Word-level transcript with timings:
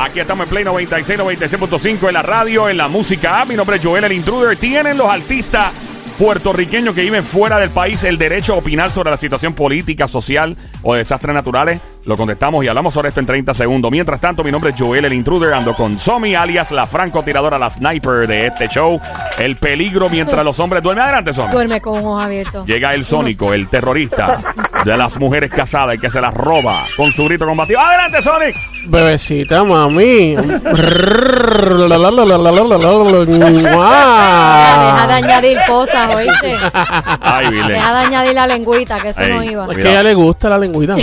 Aquí 0.00 0.18
estamos 0.18 0.44
en 0.44 0.50
Play 0.50 0.64
96, 0.64 1.20
96.5 1.20 2.08
en 2.08 2.14
la 2.14 2.22
radio, 2.22 2.70
en 2.70 2.78
la 2.78 2.88
música. 2.88 3.44
Mi 3.44 3.54
nombre 3.54 3.76
es 3.76 3.84
Joel 3.84 4.04
el 4.04 4.12
Intruder. 4.12 4.56
Tienen 4.56 4.96
los 4.96 5.06
artistas 5.06 5.74
puertorriqueños 6.18 6.94
que 6.94 7.02
viven 7.02 7.22
fuera 7.22 7.58
del 7.58 7.68
país 7.68 8.02
el 8.04 8.16
derecho 8.16 8.54
a 8.54 8.56
opinar 8.56 8.90
sobre 8.90 9.10
la 9.10 9.18
situación 9.18 9.52
política, 9.52 10.08
social 10.08 10.56
o 10.82 10.94
desastres 10.94 11.34
naturales. 11.34 11.82
Lo 12.06 12.16
contestamos 12.16 12.64
y 12.64 12.68
hablamos 12.68 12.94
sobre 12.94 13.08
esto 13.08 13.20
en 13.20 13.26
30 13.26 13.52
segundos. 13.52 13.90
Mientras 13.90 14.22
tanto, 14.22 14.42
mi 14.42 14.50
nombre 14.50 14.70
es 14.70 14.76
Joel 14.78 15.04
el 15.04 15.12
Intruder. 15.12 15.52
Ando 15.52 15.74
con 15.74 15.98
Somi, 15.98 16.34
alias 16.34 16.70
la 16.70 16.86
francotiradora, 16.86 17.58
la 17.58 17.68
sniper 17.68 18.26
de 18.26 18.46
este 18.46 18.68
show. 18.68 18.98
El 19.38 19.56
peligro 19.56 20.08
mientras 20.08 20.42
los 20.42 20.58
hombres 20.60 20.82
duermen. 20.82 21.04
Adelante, 21.04 21.34
Somi. 21.34 21.52
Duerme 21.52 21.82
con 21.82 21.98
ojos 21.98 22.24
abiertos. 22.24 22.64
Llega 22.64 22.94
el 22.94 23.04
Sónico, 23.04 23.52
el 23.52 23.68
terrorista 23.68 24.40
de 24.82 24.96
las 24.96 25.20
mujeres 25.20 25.50
casadas 25.50 25.96
y 25.96 25.98
que 25.98 26.08
se 26.08 26.22
las 26.22 26.32
roba 26.32 26.86
con 26.96 27.12
su 27.12 27.26
grito 27.26 27.44
combativo. 27.44 27.80
¡Adelante, 27.80 28.22
Sonic! 28.22 28.69
Bebecita, 28.86 29.64
mami. 29.64 30.36
Deja 34.86 35.06
de 35.06 35.14
añadir 35.14 35.58
cosas, 35.66 36.14
¿oíste? 36.14 36.56
Ay, 37.20 37.48
Vile. 37.50 37.74
Deja 37.74 37.92
de 37.92 37.98
añadir 38.06 38.34
la 38.34 38.46
lengüita, 38.46 38.98
que 39.00 39.10
eso 39.10 39.20
Ey. 39.22 39.32
no 39.34 39.42
iba. 39.42 39.66
Es 39.70 39.76
que 39.78 39.88
a 39.88 39.90
ella 39.90 40.02
le 40.02 40.14
gusta 40.14 40.48
la 40.48 40.58
lengüita. 40.58 40.96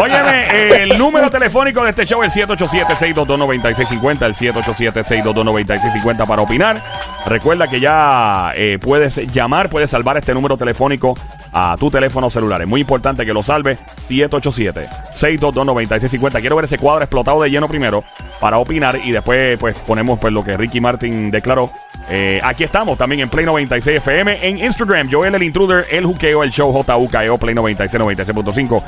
Óyeme, 0.00 0.82
el 0.82 0.98
número 0.98 1.30
telefónico 1.30 1.82
de 1.82 1.90
este 1.90 2.04
show 2.06 2.22
es 2.22 2.36
el 2.36 2.48
787-622-9650, 2.48 4.22
el 4.26 4.34
787-622-9650 4.34 6.26
para 6.26 6.42
opinar. 6.42 6.82
Recuerda 7.26 7.66
que 7.68 7.80
ya 7.80 8.52
eh, 8.54 8.78
puedes 8.80 9.16
llamar, 9.32 9.68
puedes 9.70 9.90
salvar 9.90 10.16
este 10.18 10.34
número 10.34 10.56
telefónico 10.56 11.16
a 11.58 11.74
tu 11.78 11.90
teléfono 11.90 12.28
celular. 12.28 12.60
Es 12.60 12.68
muy 12.68 12.82
importante 12.82 13.24
que 13.24 13.32
lo 13.32 13.42
salve 13.42 13.78
787-622-9650. 14.10 16.40
Quiero 16.40 16.56
ver 16.56 16.66
ese 16.66 16.76
cuadro 16.76 17.02
explotado 17.02 17.40
de 17.40 17.48
lleno 17.48 17.66
primero 17.66 18.04
para 18.40 18.58
opinar 18.58 19.00
y 19.02 19.10
después 19.10 19.58
pues 19.58 19.78
ponemos 19.78 20.18
pues 20.18 20.34
lo 20.34 20.44
que 20.44 20.54
Ricky 20.58 20.82
Martin 20.82 21.30
declaró. 21.30 21.70
Eh, 22.10 22.40
aquí 22.44 22.62
estamos 22.62 22.98
también 22.98 23.22
en 23.22 23.30
Play 23.30 23.46
96 23.46 23.96
FM, 23.96 24.46
en 24.46 24.58
Instagram, 24.58 25.10
Joel 25.10 25.34
el 25.34 25.44
Intruder, 25.44 25.86
el 25.90 26.04
Juqueo, 26.04 26.44
el 26.44 26.50
show 26.50 26.70
JUKEO, 26.70 27.38
Play 27.38 27.54
96, 27.54 28.02
96.5. 28.02 28.82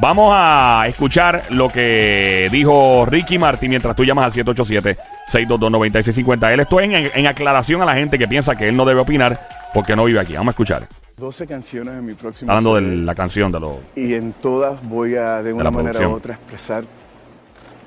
Vamos 0.00 0.32
a 0.34 0.86
escuchar 0.88 1.42
lo 1.50 1.68
que 1.68 2.48
dijo 2.50 3.04
Ricky 3.04 3.36
Martin 3.36 3.68
mientras 3.68 3.94
tú 3.94 4.02
llamas 4.02 4.24
al 4.24 4.32
787-622-9650. 4.32 6.54
Él 6.54 6.60
esto 6.60 6.80
es 6.80 6.88
en, 6.88 7.10
en 7.14 7.26
aclaración 7.26 7.82
a 7.82 7.84
la 7.84 7.94
gente 7.94 8.18
que 8.18 8.26
piensa 8.26 8.56
que 8.56 8.66
él 8.66 8.76
no 8.76 8.86
debe 8.86 9.02
opinar 9.02 9.38
porque 9.74 9.94
no 9.94 10.04
vive 10.04 10.20
aquí. 10.20 10.32
Vamos 10.32 10.48
a 10.48 10.52
escuchar. 10.52 10.88
12 11.16 11.46
canciones 11.46 11.94
en 11.94 12.04
mi 12.04 12.14
próximo 12.14 12.50
Hablando 12.50 12.74
de 12.74 12.80
la 12.82 13.14
canción 13.14 13.52
de 13.52 13.60
los... 13.60 13.76
y 13.94 14.14
en 14.14 14.32
todas 14.32 14.82
voy 14.86 15.14
a 15.14 15.42
de 15.42 15.52
una 15.52 15.64
la 15.64 15.70
manera 15.70 16.08
u 16.08 16.12
otra 16.12 16.34
expresar 16.34 16.84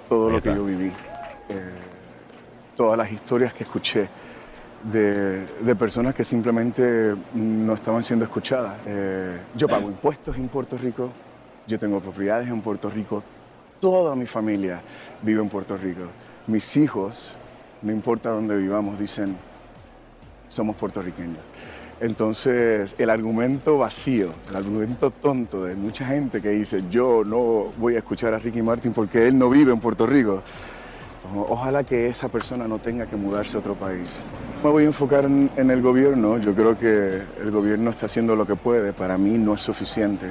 todo 0.07 0.29
lo 0.29 0.41
que 0.41 0.49
yo 0.55 0.63
viví, 0.63 0.91
Eh, 1.49 1.71
todas 2.75 2.97
las 2.97 3.11
historias 3.11 3.53
que 3.53 3.63
escuché 3.63 4.07
de, 4.91 5.45
de 5.45 5.75
personas 5.75 6.13
que 6.13 6.23
simplemente 6.23 7.15
no 7.33 7.73
estaban 7.73 8.03
siendo 8.03 8.25
escuchadas. 8.25 8.77
Eh, 8.85 9.39
yo 9.55 9.67
pago 9.67 9.89
impuestos 9.89 10.35
en 10.37 10.47
Puerto 10.49 10.77
Rico, 10.77 11.09
yo 11.65 11.79
tengo 11.79 11.99
propiedades 11.99 12.47
en 12.49 12.61
Puerto 12.61 12.89
Rico, 12.89 13.23
toda 13.79 14.15
mi 14.15 14.25
familia 14.25 14.81
vive 15.21 15.41
en 15.41 15.49
Puerto 15.49 15.77
Rico. 15.77 16.03
Mis 16.47 16.77
hijos, 16.77 17.31
no 17.81 17.91
importa 17.91 18.29
dónde 18.29 18.57
vivamos, 18.57 18.99
dicen 18.99 19.35
somos 20.49 20.75
puertorriqueños. 20.75 21.39
Entonces, 21.99 22.93
el 22.99 23.09
argumento 23.09 23.79
vacío, 23.79 24.29
el 24.49 24.55
argumento 24.55 25.09
tonto 25.09 25.63
de 25.63 25.73
mucha 25.73 26.05
gente 26.05 26.41
que 26.41 26.49
dice, 26.49 26.83
yo 26.91 27.23
no 27.25 27.71
voy 27.77 27.95
a 27.95 27.99
escuchar 27.99 28.35
a 28.35 28.39
Ricky 28.39 28.61
Martin 28.61 28.93
porque 28.93 29.27
él 29.27 29.37
no 29.37 29.49
vive 29.49 29.73
en 29.73 29.79
Puerto 29.79 30.05
Rico. 30.05 30.43
Ojalá 31.49 31.83
que 31.83 32.07
esa 32.07 32.29
persona 32.29 32.67
no 32.67 32.79
tenga 32.79 33.07
que 33.07 33.15
mudarse 33.15 33.57
a 33.57 33.59
otro 33.59 33.73
país. 33.73 34.07
Me 34.63 34.69
voy 34.69 34.83
a 34.83 34.87
enfocar 34.87 35.25
en, 35.25 35.49
en 35.57 35.71
el 35.71 35.81
gobierno. 35.81 36.37
Yo 36.37 36.53
creo 36.53 36.77
que 36.77 37.21
el 37.41 37.51
gobierno 37.51 37.89
está 37.89 38.05
haciendo 38.05 38.35
lo 38.35 38.45
que 38.45 38.55
puede. 38.55 38.93
Para 38.93 39.17
mí 39.17 39.31
no 39.31 39.55
es 39.55 39.61
suficiente. 39.61 40.27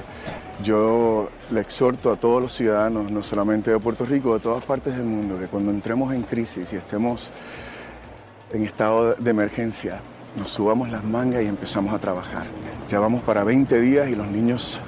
Yo 0.62 1.28
le 1.50 1.60
exhorto 1.60 2.10
a 2.12 2.16
todos 2.16 2.40
los 2.40 2.52
ciudadanos, 2.54 3.10
no 3.10 3.22
solamente 3.22 3.72
de 3.72 3.78
Puerto 3.78 4.06
Rico, 4.06 4.34
de 4.34 4.40
todas 4.40 4.64
partes 4.64 4.96
del 4.96 5.04
mundo, 5.04 5.38
que 5.38 5.46
cuando 5.46 5.70
entremos 5.70 6.14
en 6.14 6.22
crisis 6.22 6.72
y 6.72 6.76
estemos 6.76 7.30
en 8.52 8.64
estado 8.64 9.14
de 9.14 9.30
emergencia, 9.30 10.00
nos 10.36 10.50
subamos 10.50 10.90
las 10.90 11.02
mangas 11.04 11.42
y 11.42 11.46
empezamos 11.46 11.92
a 11.94 11.98
trabajar. 11.98 12.46
Ya 12.88 13.00
vamos 13.00 13.22
para 13.22 13.42
20 13.44 13.80
días 13.80 14.08
y 14.08 14.14
los 14.14 14.26
niños 14.28 14.80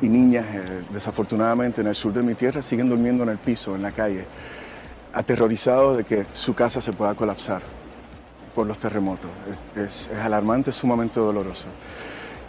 y 0.00 0.08
niñas, 0.08 0.44
eh, 0.52 0.82
desafortunadamente, 0.92 1.80
en 1.80 1.88
el 1.88 1.96
sur 1.96 2.12
de 2.12 2.22
mi 2.22 2.34
tierra, 2.34 2.62
siguen 2.62 2.88
durmiendo 2.88 3.24
en 3.24 3.30
el 3.30 3.38
piso, 3.38 3.74
en 3.74 3.82
la 3.82 3.90
calle, 3.92 4.24
aterrorizados 5.12 5.96
de 5.96 6.04
que 6.04 6.26
su 6.34 6.54
casa 6.54 6.80
se 6.80 6.92
pueda 6.92 7.14
colapsar 7.14 7.62
por 8.54 8.66
los 8.66 8.78
terremotos. 8.78 9.30
Es, 9.76 9.82
es- 9.82 10.10
es 10.12 10.18
alarmante, 10.18 10.72
sumamente 10.72 11.18
doloroso. 11.20 11.66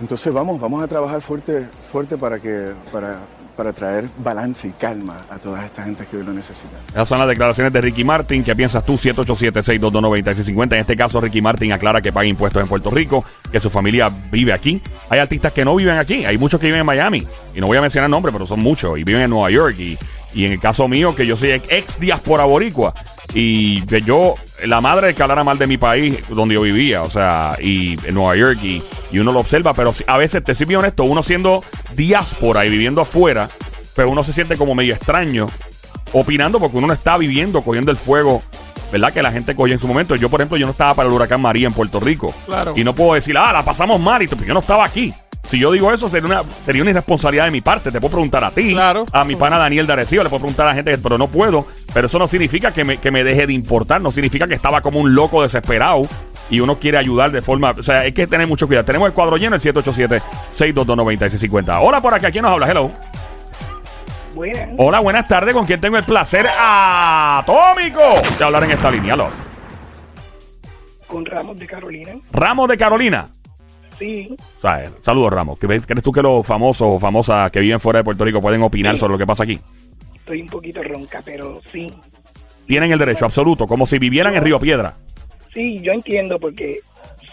Entonces 0.01 0.31
vamos, 0.33 0.59
vamos 0.59 0.83
a 0.83 0.87
trabajar 0.87 1.21
fuerte, 1.21 1.67
fuerte 1.91 2.17
para, 2.17 2.39
que, 2.39 2.73
para, 2.91 3.19
para 3.59 3.73
traer 3.73 4.07
balance 4.23 4.69
y 4.69 4.71
calma 4.71 5.25
a 5.29 5.37
toda 5.37 5.65
esta 5.65 5.83
gente 5.83 6.05
que 6.09 6.15
hoy 6.15 6.23
lo 6.23 6.31
necesita. 6.31 6.77
Esas 6.93 7.09
son 7.09 7.19
las 7.19 7.27
declaraciones 7.27 7.73
de 7.73 7.81
Ricky 7.81 8.05
Martin. 8.05 8.41
¿Qué 8.41 8.55
piensas 8.55 8.85
tú? 8.85 8.93
787-622-9650. 8.93 10.73
En 10.75 10.79
este 10.79 10.95
caso, 10.95 11.19
Ricky 11.19 11.41
Martin 11.41 11.73
aclara 11.73 12.01
que 12.01 12.13
paga 12.13 12.25
impuestos 12.25 12.63
en 12.63 12.69
Puerto 12.69 12.89
Rico, 12.89 13.25
que 13.51 13.59
su 13.59 13.69
familia 13.69 14.09
vive 14.31 14.53
aquí. 14.53 14.81
Hay 15.09 15.19
artistas 15.19 15.51
que 15.51 15.65
no 15.65 15.75
viven 15.75 15.97
aquí. 15.97 16.23
Hay 16.23 16.37
muchos 16.37 16.57
que 16.57 16.67
viven 16.67 16.79
en 16.79 16.85
Miami. 16.85 17.27
Y 17.53 17.59
no 17.59 17.67
voy 17.67 17.77
a 17.77 17.81
mencionar 17.81 18.09
nombres, 18.09 18.31
pero 18.31 18.45
son 18.45 18.61
muchos. 18.61 18.97
Y 18.97 19.03
viven 19.03 19.23
en 19.23 19.29
Nueva 19.29 19.51
York. 19.51 19.77
Y, 19.77 19.97
y 20.33 20.45
en 20.45 20.53
el 20.53 20.59
caso 20.59 20.87
mío, 20.87 21.15
que 21.15 21.25
yo 21.25 21.35
soy 21.35 21.51
ex, 21.51 21.99
diáspora 21.99 22.43
boricua. 22.43 22.93
Y 23.33 23.81
que 23.83 24.01
yo, 24.01 24.35
la 24.65 24.81
madre 24.81 25.13
que 25.13 25.21
hablara 25.21 25.43
mal 25.43 25.57
de 25.57 25.67
mi 25.67 25.77
país, 25.77 26.19
donde 26.29 26.55
yo 26.55 26.61
vivía, 26.61 27.03
o 27.03 27.09
sea, 27.09 27.57
y 27.61 27.97
en 28.07 28.15
Nueva 28.15 28.35
York, 28.35 28.59
y, 28.63 28.81
y 29.11 29.19
uno 29.19 29.31
lo 29.31 29.39
observa, 29.39 29.73
pero 29.73 29.93
a 30.07 30.17
veces, 30.17 30.43
te 30.43 30.55
soy 30.55 30.65
bien 30.65 30.79
honesto, 30.79 31.03
uno 31.03 31.21
siendo 31.21 31.63
diáspora 31.95 32.65
y 32.65 32.69
viviendo 32.69 33.01
afuera, 33.01 33.49
pero 33.95 34.09
uno 34.09 34.23
se 34.23 34.33
siente 34.33 34.57
como 34.57 34.75
medio 34.75 34.93
extraño 34.93 35.47
opinando 36.13 36.59
porque 36.59 36.77
uno 36.77 36.87
no 36.87 36.93
está 36.93 37.17
viviendo, 37.17 37.61
cogiendo 37.61 37.91
el 37.91 37.97
fuego, 37.97 38.41
¿verdad? 38.91 39.13
Que 39.13 39.21
la 39.21 39.31
gente 39.31 39.55
cogió 39.55 39.73
en 39.73 39.79
su 39.79 39.87
momento. 39.87 40.15
Yo, 40.15 40.29
por 40.29 40.41
ejemplo, 40.41 40.57
yo 40.57 40.65
no 40.65 40.71
estaba 40.71 40.93
para 40.93 41.07
el 41.07 41.13
huracán 41.13 41.41
María 41.41 41.67
en 41.67 41.73
Puerto 41.73 41.99
Rico. 41.99 42.33
Claro. 42.45 42.73
Y 42.75 42.83
no 42.83 42.95
puedo 42.95 43.13
decir, 43.13 43.37
ah, 43.37 43.53
la 43.53 43.63
pasamos 43.63 43.99
mal 43.99 44.21
y 44.23 44.27
yo 44.27 44.53
no 44.53 44.59
estaba 44.59 44.85
aquí. 44.85 45.13
Si 45.43 45.57
yo 45.57 45.71
digo 45.71 45.91
eso, 45.91 46.07
sería 46.09 46.27
una, 46.27 46.43
sería 46.65 46.81
una 46.83 46.91
irresponsabilidad 46.91 47.45
de 47.45 47.51
mi 47.51 47.61
parte. 47.61 47.91
Te 47.91 47.99
puedo 47.99 48.11
preguntar 48.11 48.43
a 48.43 48.51
ti, 48.51 48.73
Claro. 48.73 49.05
a 49.11 49.23
mi 49.23 49.35
pana 49.35 49.57
Daniel 49.57 49.87
de 49.87 49.93
Arecibo, 49.93 50.21
le 50.23 50.29
puedo 50.29 50.41
preguntar 50.41 50.67
a 50.67 50.69
la 50.69 50.75
gente, 50.75 50.95
pero 50.99 51.17
no 51.17 51.27
puedo. 51.27 51.65
Pero 51.93 52.05
eso 52.05 52.19
no 52.19 52.27
significa 52.27 52.71
que 52.71 52.83
me, 52.83 52.97
que 52.97 53.09
me 53.09 53.23
deje 53.23 53.47
de 53.47 53.53
importar, 53.53 53.99
no 54.01 54.11
significa 54.11 54.45
que 54.47 54.53
estaba 54.53 54.81
como 54.81 54.99
un 54.99 55.15
loco 55.15 55.41
desesperado 55.41 56.07
y 56.51 56.59
uno 56.59 56.77
quiere 56.77 56.99
ayudar 56.99 57.31
de 57.31 57.41
forma. 57.41 57.71
O 57.71 57.81
sea, 57.81 58.01
hay 58.01 58.11
que 58.11 58.27
tener 58.27 58.45
mucho 58.47 58.67
cuidado. 58.67 58.85
Tenemos 58.85 59.07
el 59.07 59.13
cuadro 59.13 59.37
lleno, 59.37 59.55
el 59.55 59.61
787-622-9650. 59.61 61.79
Hola, 61.81 61.99
por 62.01 62.13
acá, 62.13 62.29
¿quién 62.29 62.43
nos 62.43 62.51
habla? 62.53 62.69
Hello. 62.69 62.91
Buenas. 64.35 64.69
Hola, 64.77 64.99
buenas 64.99 65.27
tardes. 65.27 65.55
¿Con 65.55 65.65
quién 65.65 65.81
tengo 65.81 65.97
el 65.97 66.03
placer 66.03 66.45
atómico 66.57 68.01
de 68.37 68.45
hablar 68.45 68.63
en 68.65 68.71
esta 68.71 68.91
línea? 68.91 69.15
Los 69.15 69.33
Con 71.07 71.25
Ramos 71.25 71.57
de 71.57 71.65
Carolina. 71.65 72.11
Ramos 72.31 72.69
de 72.69 72.77
Carolina. 72.77 73.29
Sí, 73.99 74.35
O 74.57 74.61
sea, 74.61 74.89
saludos, 75.01 75.31
Ramos. 75.33 75.59
¿Crees 75.59 75.85
tú 76.01 76.11
que 76.11 76.21
los 76.21 76.45
famosos 76.47 76.87
o 76.89 76.99
famosas 76.99 77.51
que 77.51 77.59
viven 77.59 77.79
fuera 77.79 77.99
de 77.99 78.03
Puerto 78.05 78.23
Rico 78.25 78.41
pueden 78.41 78.63
opinar 78.63 78.95
Sí. 78.95 79.01
sobre 79.01 79.11
lo 79.13 79.17
que 79.17 79.27
pasa 79.27 79.43
aquí? 79.43 79.59
estoy 80.15 80.41
un 80.43 80.47
poquito 80.47 80.83
ronca, 80.83 81.21
pero 81.25 81.59
sí. 81.71 81.91
Tienen 82.67 82.91
el 82.91 82.99
derecho 82.99 83.25
absoluto, 83.25 83.65
como 83.65 83.85
si 83.87 83.97
vivieran 83.97 84.35
en 84.35 84.43
Río 84.43 84.59
Piedra. 84.59 84.93
Sí, 85.53 85.79
yo 85.81 85.91
entiendo 85.91 86.39
porque 86.39 86.79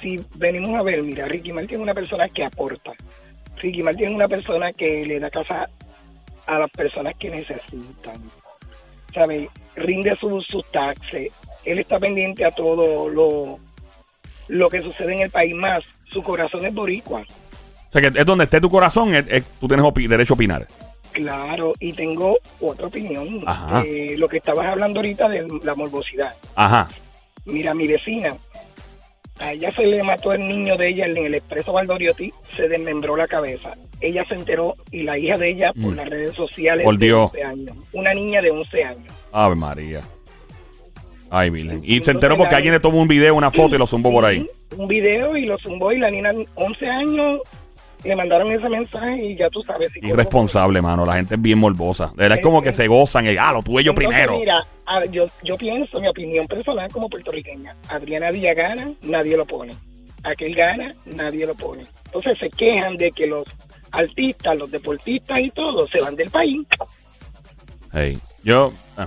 si 0.00 0.18
venimos 0.36 0.80
a 0.80 0.82
ver, 0.82 1.02
mira, 1.02 1.26
Ricky 1.26 1.52
Martin 1.52 1.76
es 1.76 1.82
una 1.82 1.92
persona 1.92 2.26
que 2.30 2.42
aporta. 2.44 2.92
Ricky 3.60 3.82
Martin 3.82 4.08
es 4.08 4.14
una 4.14 4.28
persona 4.28 4.72
que 4.72 5.04
le 5.04 5.20
da 5.20 5.28
casa 5.30 5.68
a 6.46 6.58
las 6.58 6.70
personas 6.70 7.14
que 7.18 7.28
necesitan. 7.30 8.22
¿Sabe? 9.12 9.48
Rinde 9.76 10.16
sus 10.16 10.46
sus 10.46 10.64
taxes. 10.70 11.30
Él 11.66 11.78
está 11.78 11.98
pendiente 11.98 12.44
a 12.46 12.50
todo 12.50 13.08
lo, 13.10 13.58
lo 14.48 14.70
que 14.70 14.80
sucede 14.80 15.14
en 15.14 15.20
el 15.20 15.30
país 15.30 15.54
más. 15.54 15.84
Su 16.12 16.22
corazón 16.22 16.64
es 16.64 16.74
boricua. 16.74 17.20
O 17.20 17.92
sea, 17.92 18.02
que 18.10 18.18
es 18.18 18.26
donde 18.26 18.44
esté 18.44 18.60
tu 18.60 18.68
corazón, 18.70 19.14
es- 19.14 19.26
es- 19.28 19.44
tú 19.60 19.68
tienes 19.68 19.86
derecho 20.08 20.34
a 20.34 20.36
opinar. 20.36 20.66
Claro, 21.12 21.72
y 21.80 21.92
tengo 21.94 22.38
otra 22.60 22.88
opinión. 22.88 23.40
Ajá. 23.46 23.82
Eh, 23.86 24.16
lo 24.18 24.28
que 24.28 24.36
estabas 24.38 24.66
hablando 24.66 24.98
ahorita 25.00 25.28
de 25.28 25.46
la 25.62 25.74
morbosidad. 25.74 26.34
Ajá. 26.54 26.88
Mira, 27.46 27.72
mi 27.74 27.86
vecina, 27.86 28.36
a 29.38 29.52
ella 29.52 29.70
se 29.72 29.86
le 29.86 30.02
mató 30.02 30.32
el 30.32 30.46
niño 30.46 30.76
de 30.76 30.88
ella 30.88 31.06
en 31.06 31.16
el 31.16 31.34
expreso 31.34 31.72
Valdoriotti, 31.72 32.32
se 32.54 32.68
desmembró 32.68 33.16
la 33.16 33.26
cabeza. 33.28 33.72
Ella 34.00 34.24
se 34.28 34.34
enteró 34.34 34.74
y 34.90 35.04
la 35.04 35.16
hija 35.16 35.38
de 35.38 35.50
ella 35.50 35.72
por 35.72 35.92
Mm. 35.92 35.96
las 35.96 36.08
redes 36.10 36.34
sociales 36.34 36.84
Por 36.84 36.98
de 36.98 37.06
Dios. 37.06 37.30
11 37.32 37.42
años. 37.44 37.76
Una 37.92 38.12
niña 38.12 38.42
de 38.42 38.50
11 38.50 38.84
años. 38.84 39.12
Ave 39.32 39.54
María. 39.54 40.02
Ay, 41.30 41.50
Virgen. 41.50 41.80
Y 41.84 42.00
se 42.02 42.12
enteró 42.12 42.36
porque 42.36 42.54
alguien 42.54 42.74
le 42.74 42.80
tomó 42.80 43.00
un 43.00 43.08
video, 43.08 43.34
una 43.34 43.50
foto 43.50 43.74
y 43.74 43.78
lo 43.78 43.86
zumbó 43.86 44.10
por 44.12 44.24
ahí. 44.24 44.46
Un 44.76 44.86
video 44.88 45.36
y 45.36 45.46
lo 45.46 45.58
zumbó 45.58 45.92
y 45.92 45.98
la 45.98 46.10
niña 46.10 46.32
11 46.54 46.86
años 46.88 47.40
le 48.04 48.14
mandaron 48.14 48.52
ese 48.52 48.68
mensaje 48.68 49.24
y 49.24 49.36
ya 49.36 49.48
tú 49.50 49.62
sabes. 49.62 49.90
si- 49.92 49.98
Irresponsable, 50.06 50.80
mano. 50.80 51.04
La 51.04 51.14
gente 51.16 51.34
es 51.34 51.42
bien 51.42 51.58
morbosa. 51.58 52.06
De 52.14 52.22
verdad 52.24 52.38
es 52.38 52.44
como 52.44 52.62
que 52.62 52.72
se 52.72 52.86
gozan. 52.86 53.26
y, 53.26 53.36
ah, 53.36 53.52
lo 53.52 53.62
tuve 53.62 53.82
yo 53.82 53.90
Entonces, 53.90 54.08
primero. 54.08 54.38
Mira, 54.38 54.64
a- 54.86 55.04
yo, 55.06 55.24
yo 55.42 55.56
pienso, 55.56 56.00
mi 56.00 56.06
opinión 56.08 56.46
personal 56.46 56.90
como 56.92 57.08
puertorriqueña, 57.08 57.74
Adriana 57.88 58.30
Díaz 58.30 58.56
gana, 58.56 58.92
nadie 59.02 59.36
lo 59.36 59.44
pone. 59.46 59.74
Aquel 60.22 60.54
gana, 60.54 60.94
nadie 61.06 61.46
lo 61.46 61.54
pone. 61.54 61.84
Entonces 62.06 62.36
se 62.38 62.50
quejan 62.50 62.96
de 62.96 63.10
que 63.10 63.26
los 63.26 63.44
artistas, 63.90 64.56
los 64.56 64.70
deportistas 64.70 65.38
y 65.40 65.50
todo 65.50 65.86
se 65.88 66.00
van 66.00 66.14
del 66.16 66.30
país. 66.30 66.64
Hey, 67.92 68.18
yo, 68.44 68.72
ah. 68.96 69.06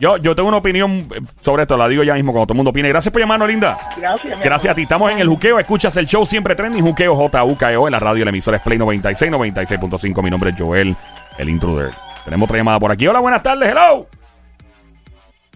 Yo, 0.00 0.16
yo 0.16 0.34
tengo 0.34 0.48
una 0.48 0.56
opinión 0.58 1.06
sobre 1.40 1.62
esto. 1.62 1.76
La 1.76 1.86
digo 1.86 2.02
ya 2.02 2.14
mismo 2.14 2.32
cuando 2.32 2.46
todo 2.46 2.54
el 2.54 2.56
mundo 2.56 2.70
opine. 2.70 2.88
Gracias 2.88 3.12
por 3.12 3.20
llamarnos, 3.20 3.48
linda. 3.48 3.78
Gracias. 3.96 4.40
Gracias 4.40 4.72
a 4.72 4.74
ti. 4.74 4.82
Estamos 4.82 5.12
en 5.12 5.18
el 5.18 5.28
juqueo. 5.28 5.58
Escuchas 5.58 5.96
el 5.98 6.06
show 6.06 6.24
siempre 6.24 6.54
trending. 6.54 6.82
Juqueo 6.82 7.14
J-U-K-E-O 7.14 7.86
en 7.86 7.92
la 7.92 7.98
radio. 7.98 8.24
La 8.24 8.30
emisora 8.30 8.56
es 8.56 8.62
Play 8.62 8.78
96, 8.78 9.30
96.5. 9.30 10.22
Mi 10.22 10.30
nombre 10.30 10.50
es 10.50 10.56
Joel, 10.58 10.96
el 11.38 11.48
intruder. 11.48 11.90
Tenemos 12.24 12.46
otra 12.46 12.58
llamada 12.58 12.80
por 12.80 12.90
aquí. 12.90 13.06
Hola, 13.06 13.20
buenas 13.20 13.42
tardes. 13.42 13.70
Hello. 13.70 14.06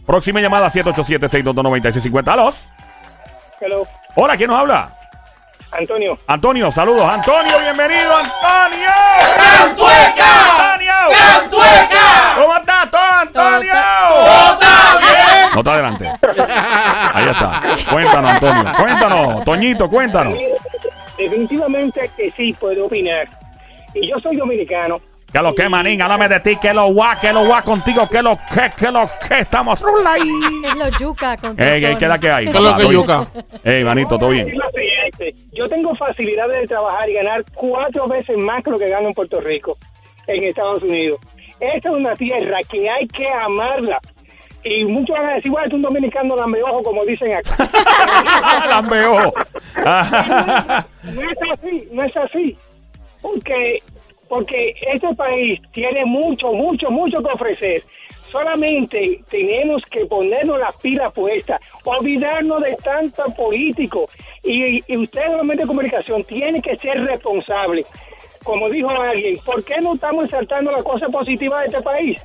Próxima 0.07 0.41
llamada 0.41 0.69
787-622-9650. 0.69 2.29
¿Alos? 2.29 2.69
Hello, 3.61 3.87
Hola, 4.17 4.37
¿quién 4.37 4.51
nos 4.51 4.61
habla? 4.61 4.91
Antonio. 5.73 6.19
Antonio, 6.27 6.71
saludos. 6.71 7.03
Antonio, 7.03 7.59
bienvenido, 7.61 8.15
Antonio. 8.15 8.91
¡Cantueca! 9.37 10.73
¡Antonio! 10.73 10.95
¡Cantueca! 11.11 12.35
¿Cómo 12.37 12.57
estás, 12.57 12.89
Antonio? 12.93 13.73
No 15.55 15.63
te 15.63 15.71
adelante. 15.71 16.09
Ahí 17.13 17.29
está. 17.29 17.63
Cuéntanos, 17.91 18.31
Antonio. 18.33 18.73
Cuéntanos, 18.77 19.45
Toñito, 19.45 19.89
cuéntanos. 19.89 20.35
Definitivamente 21.17 22.11
que 22.17 22.31
sí 22.33 22.53
puedo 22.55 22.87
opinar. 22.87 23.29
Y 23.95 24.09
yo 24.09 24.19
soy 24.21 24.37
dominicano. 24.37 25.01
Que 25.33 25.43
lo 25.43 25.53
que, 25.53 25.69
manín, 25.69 26.01
háblame 26.01 26.29
de 26.29 26.39
ti, 26.39 26.57
que 26.63 26.73
lo 26.73 26.93
guá, 26.93 27.19
que 27.21 27.33
lo 27.33 27.45
guá 27.45 27.63
contigo, 27.63 28.09
que 28.09 28.23
lo 28.23 28.37
que, 28.37 28.71
que 28.77 28.93
lo 28.93 29.09
que, 29.27 29.41
estamos. 29.41 29.81
Es 29.81 30.77
los 30.77 30.99
yuca 30.99 31.37
con 31.37 31.61
Ey, 31.61 31.81
¿qué 31.81 31.99
queda 31.99 32.21
que 32.21 32.31
hay? 32.31 32.45
¿Qué 32.47 32.57
es 32.57 32.63
lo 32.63 32.77
que 32.77 32.89
yuca? 32.89 33.27
Ey, 33.65 33.83
manito, 33.83 34.17
¿todo 34.17 34.29
bien? 34.29 34.49
Es 34.49 34.55
lo 34.55 34.71
siguiente, 34.71 35.35
Yo 35.53 35.69
tengo 35.69 35.93
facilidades 35.97 36.61
de 36.61 36.67
trabajar 36.69 37.11
y 37.11 37.15
ganar 37.15 37.45
cuatro 37.53 38.07
veces 38.07 38.37
más 38.37 38.63
que 38.63 38.71
lo 38.71 38.79
que 38.79 38.89
gano 38.89 39.09
en 39.09 39.15
Puerto 39.15 39.41
Rico, 39.41 39.77
en 40.29 40.45
Estados 40.45 40.85
Unidos. 40.85 41.19
Esta 41.59 41.89
es 41.89 41.97
una 41.97 42.15
tierra 42.15 42.59
que 42.71 42.89
hay 42.89 43.09
que 43.09 43.29
amarla. 43.29 44.01
Y 44.65 44.85
muchos 44.87 45.15
van 45.15 45.29
a 45.29 45.35
decir, 45.35 45.51
bueno, 45.51 45.67
es 45.67 45.75
un 45.75 45.83
dominicano 45.83 46.37
lambeojo, 46.37 46.83
como 46.83 47.05
dicen 47.05 47.35
acá. 47.35 47.69
Lambeo. 48.69 49.33
No 51.03 51.21
es 51.21 51.39
así, 51.53 51.89
no 51.93 52.03
es 52.03 52.17
así. 52.17 52.57
Porque, 53.21 53.83
porque 54.27 54.75
este 54.91 55.15
país 55.15 55.61
tiene 55.73 56.07
mucho, 56.07 56.53
mucho, 56.53 56.91
mucho 56.91 57.23
que 57.23 57.33
ofrecer. 57.33 57.85
Solamente 58.33 59.23
tenemos 59.31 59.83
que 59.91 60.07
ponernos 60.07 60.59
la 60.59 60.73
pila 60.83 61.11
puesta, 61.11 61.61
olvidarnos 61.85 62.63
de 62.63 62.75
tanto 62.77 63.23
político. 63.37 64.09
Y, 64.43 64.83
y 64.91 64.97
ustedes, 64.97 65.31
los 65.31 65.45
medios 65.45 65.65
de 65.65 65.69
comunicación, 65.69 66.25
tienen 66.25 66.63
que 66.63 66.77
ser 66.79 67.05
responsables. 67.05 67.87
Como 68.43 68.71
dijo 68.71 68.91
alguien, 68.91 69.39
¿por 69.45 69.63
qué 69.63 69.79
no 69.83 69.95
estamos 69.95 70.25
exaltando 70.25 70.73
la 70.73 70.83
cosa 70.83 71.09
positiva 71.09 71.61
de 71.61 71.67
este 71.67 71.83
país? 71.83 72.19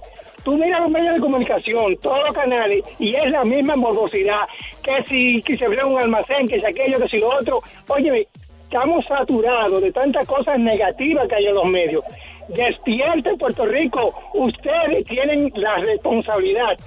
Tú 0.43 0.57
miras 0.57 0.81
los 0.81 0.89
medios 0.89 1.15
de 1.15 1.21
comunicación, 1.21 1.97
todos 1.97 2.19
los 2.25 2.33
canales, 2.33 2.83
y 2.97 3.15
es 3.15 3.29
la 3.31 3.43
misma 3.43 3.75
morbosidad. 3.75 4.47
Que 4.81 5.03
si 5.03 5.41
que 5.41 5.57
se 5.57 5.65
abrió 5.65 5.87
un 5.87 5.99
almacén, 5.99 6.47
que 6.47 6.59
si 6.59 6.65
aquello, 6.65 6.99
que 6.99 7.09
si 7.09 7.17
lo 7.19 7.29
otro. 7.29 7.61
Óyeme, 7.87 8.25
estamos 8.63 9.05
saturados 9.05 9.81
de 9.81 9.91
tantas 9.91 10.25
cosas 10.27 10.59
negativas 10.59 11.27
que 11.27 11.35
hay 11.35 11.47
en 11.47 11.55
los 11.55 11.65
medios. 11.65 12.03
Despierte 12.49 13.35
Puerto 13.37 13.65
Rico, 13.65 14.13
ustedes 14.33 15.05
tienen 15.05 15.51
la 15.55 15.75
responsabilidad, 15.77 16.77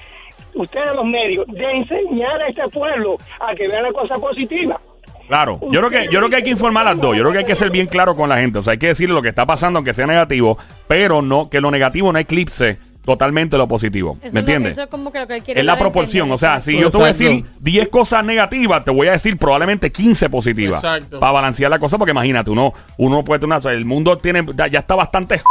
ustedes 0.54 0.94
los 0.94 1.04
medios, 1.04 1.46
de 1.48 1.70
enseñar 1.70 2.42
a 2.42 2.48
este 2.48 2.68
pueblo 2.68 3.16
a 3.40 3.54
que 3.54 3.68
vean 3.68 3.84
la 3.84 3.92
cosa 3.92 4.18
positiva. 4.18 4.80
Claro, 5.28 5.60
yo 5.70 5.80
creo 5.80 5.90
que 5.90 6.04
yo 6.06 6.18
creo 6.18 6.28
que 6.28 6.36
hay 6.36 6.42
que 6.42 6.50
informar 6.50 6.84
las 6.84 7.00
dos. 7.00 7.16
Yo 7.16 7.22
creo 7.22 7.32
que 7.32 7.38
hay 7.38 7.44
que 7.44 7.54
ser 7.54 7.70
bien 7.70 7.86
claro 7.86 8.16
con 8.16 8.28
la 8.28 8.38
gente. 8.38 8.58
O 8.58 8.62
sea, 8.62 8.72
hay 8.72 8.78
que 8.78 8.88
decirle 8.88 9.14
lo 9.14 9.22
que 9.22 9.28
está 9.28 9.46
pasando, 9.46 9.78
aunque 9.78 9.94
sea 9.94 10.06
negativo, 10.06 10.58
pero 10.88 11.22
no 11.22 11.48
que 11.48 11.60
lo 11.60 11.70
negativo 11.70 12.12
no 12.12 12.18
eclipse 12.18 12.78
totalmente 13.04 13.56
lo 13.56 13.66
positivo. 13.68 14.16
Eso 14.20 14.22
¿Me 14.22 14.28
es 14.28 14.34
lo- 14.34 14.40
entiendes? 14.40 14.72
Eso 14.72 14.82
es 14.82 14.88
como 14.88 15.10
que 15.12 15.20
lo 15.20 15.26
que 15.26 15.36
él 15.36 15.42
quiere 15.42 15.60
Es 15.60 15.66
la 15.66 15.72
dar 15.72 15.78
a 15.78 15.82
proporción. 15.82 16.28
entender. 16.30 16.34
O 16.34 16.38
sea, 16.38 16.60
si 16.60 16.78
yo 16.78 16.90
te 16.90 16.96
voy 16.96 17.04
a 17.04 17.08
decir 17.08 17.30
Exacto. 17.30 17.56
10 17.60 17.88
cosas 17.88 18.24
negativas, 18.24 18.84
te 18.84 18.90
voy 18.90 19.08
a 19.08 19.12
decir 19.12 19.36
probablemente 19.36 19.90
15 19.92 20.28
positivas. 20.30 20.82
Exacto. 20.82 21.20
Para 21.20 21.32
balancear 21.32 21.70
la 21.70 21.78
cosa, 21.78 21.98
porque 21.98 22.12
imagínate, 22.12 22.50
uno, 22.50 22.72
uno 22.98 23.22
puede 23.24 23.40
tener. 23.40 23.58
o 23.58 23.60
sea, 23.60 23.72
el 23.72 23.84
mundo 23.84 24.16
tiene 24.18 24.42
ya, 24.54 24.66
ya 24.68 24.78
está 24.80 24.94
bastante. 24.94 25.42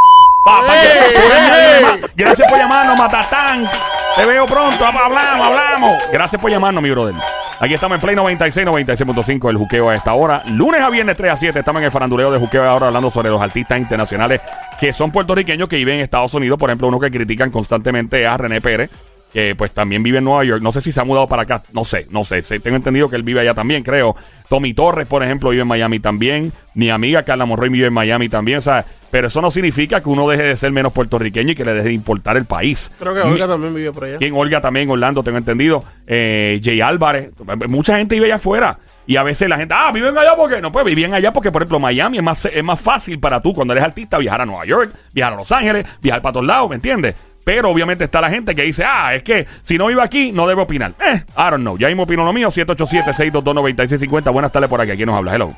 Pa, 0.44 0.66
pa, 0.66 0.76
¡Ey! 0.76 0.90
por 1.14 1.32
añadirle 1.38 1.78
¡Ey! 1.78 1.84
más. 2.02 2.12
Gracias 2.16 2.50
por 2.50 2.60
llamarnos, 2.60 2.98
Matatán. 2.98 3.68
Te 4.16 4.26
veo 4.26 4.46
pronto. 4.48 4.86
Hablamos, 4.86 5.48
hablamos. 5.48 6.04
Gracias 6.12 6.42
por 6.42 6.50
llamarnos, 6.50 6.82
mi 6.82 6.90
brother. 6.90 7.16
Aquí 7.62 7.76
estamos 7.76 7.98
en 7.98 8.02
Play 8.02 8.16
96, 8.16 8.66
96.5, 8.66 9.52
el 9.52 9.56
juqueo 9.56 9.92
a 9.92 9.94
esta 9.94 10.16
hora. 10.16 10.42
Lunes 10.48 10.82
a 10.82 10.90
viernes 10.90 11.16
3 11.16 11.32
a 11.32 11.38
7 11.38 11.60
estamos 11.60 11.80
en 11.80 11.86
el 11.86 11.92
faranduleo 11.92 12.32
de 12.32 12.40
juqueo 12.40 12.64
ahora 12.64 12.88
hablando 12.88 13.12
sobre 13.12 13.30
los 13.30 13.40
artistas 13.40 13.78
internacionales 13.78 14.42
que 14.80 14.92
son 14.92 15.12
puertorriqueños 15.12 15.70
que 15.70 15.76
viven 15.76 15.98
en 15.98 16.02
Estados 16.02 16.34
Unidos. 16.34 16.58
Por 16.58 16.72
ejemplo, 16.72 16.88
uno 16.88 17.00
que 17.00 17.12
critican 17.12 17.52
constantemente 17.52 18.26
a 18.26 18.36
René 18.36 18.62
Pérez, 18.62 18.90
que 19.34 19.56
pues 19.56 19.72
también 19.72 20.04
vive 20.04 20.18
en 20.18 20.26
Nueva 20.26 20.44
York. 20.44 20.62
No 20.62 20.72
sé 20.72 20.82
si 20.82 20.92
se 20.92 21.00
ha 21.00 21.04
mudado 21.04 21.28
para 21.28 21.44
acá, 21.44 21.64
no 21.74 21.84
sé, 21.84 22.08
no 22.10 22.24
sé. 22.24 22.42
Tengo 22.42 22.76
entendido 22.76 23.10
que 23.10 23.16
él 23.16 23.24
vive 23.24 23.42
allá 23.42 23.54
también, 23.54 23.84
creo. 23.84 24.16
Tommy 24.50 24.74
Torres, 24.74 25.08
por 25.08 25.24
ejemplo, 25.24 25.50
vive 25.50 25.62
en 25.62 25.68
Miami 25.68 26.00
también. 26.00 26.52
Mi 26.74 26.90
amiga 26.90 27.24
Carla 27.24 27.46
Monroy 27.46 27.70
vive 27.70 27.88
en 27.88 27.94
Miami 27.94 28.28
también. 28.28 28.58
O 28.58 28.62
sea, 28.62 28.86
pero 29.10 29.28
eso 29.28 29.42
no 29.42 29.50
significa 29.50 30.02
que 30.02 30.10
uno 30.10 30.28
deje 30.28 30.44
de 30.44 30.58
ser 30.58 30.72
menos 30.72 30.92
puertorriqueño 30.92 31.52
y 31.52 31.56
que 31.56 31.64
le 31.64 31.74
deje 31.74 31.88
de 31.88 31.94
importar 31.94 32.36
el 32.36 32.46
país. 32.46 32.92
Creo 33.00 33.14
que 33.14 33.22
Olga 33.22 33.48
también 33.48 33.74
vivió 33.74 33.94
por 33.94 34.04
allá. 34.04 34.18
Quien 34.18 34.34
Olga 34.34 34.60
también, 34.60 34.90
Orlando, 34.90 35.24
tengo 35.24 35.38
entendido. 35.38 35.84
Eh, 36.06 36.60
Jay 36.62 36.82
Álvarez. 36.82 37.30
Mucha 37.70 37.98
gente 37.98 38.16
vive 38.16 38.26
allá 38.26 38.36
afuera. 38.36 38.78
Y 39.08 39.16
a 39.16 39.24
veces 39.24 39.50
la 39.50 39.58
gente, 39.58 39.74
ah, 39.76 39.92
viven 39.92 40.18
allá 40.18 40.36
porque 40.38 40.62
no, 40.62 40.72
pues 40.72 40.86
viven 40.86 41.14
allá 41.14 41.34
porque, 41.34 41.52
por 41.52 41.62
ejemplo, 41.62 41.80
Miami 41.80 42.18
es 42.18 42.24
más, 42.24 42.46
es 42.46 42.64
más 42.64 42.80
fácil 42.80 43.20
para 43.20 43.42
tú 43.42 43.54
cuando 43.54 43.74
eres 43.74 43.84
artista 43.84 44.18
viajar 44.18 44.42
a 44.42 44.46
Nueva 44.46 44.66
York, 44.66 44.94
viajar 45.12 45.34
a 45.34 45.38
Los 45.38 45.52
Ángeles, 45.52 45.86
viajar 46.02 46.22
para 46.22 46.34
todos 46.34 46.46
lados, 46.46 46.70
¿me 46.70 46.76
entiendes? 46.76 47.16
Pero 47.44 47.70
obviamente 47.70 48.04
está 48.04 48.22
la 48.22 48.30
gente 48.30 48.54
que 48.54 48.64
dice, 48.64 48.84
ah, 48.86 49.16
es 49.16 49.24
que 49.24 49.48
si 49.64 49.78
no 49.78 49.88
vivo 49.88 50.02
aquí, 50.02 50.32
no 50.32 50.48
debo 50.48 50.64
opinar. 50.64 50.94
Eh, 51.00 51.24
I 51.36 51.50
don't 51.50 51.62
know. 51.62 51.78
Ya 51.78 51.88
mismo 51.88 52.04
opino 52.04 52.24
lo 52.24 52.34
mío. 52.34 52.50
787-622-9650. 52.50 54.32
Buenas 54.32 54.52
tardes 54.52 54.70
por 54.70 54.80
aquí. 54.80 54.92
¿Quién 54.96 55.08
nos 55.08 55.18
habla? 55.18 55.34
Hello. 55.36 55.52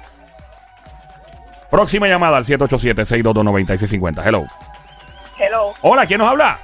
Próxima 1.70 2.08
llamada 2.08 2.38
al 2.38 2.46
787-622-9650. 2.46 4.26
Hello. 4.26 4.46
Hello, 5.40 5.74
Hola, 5.82 6.06
¿quién 6.06 6.20
nos 6.20 6.30
habla? 6.30 6.60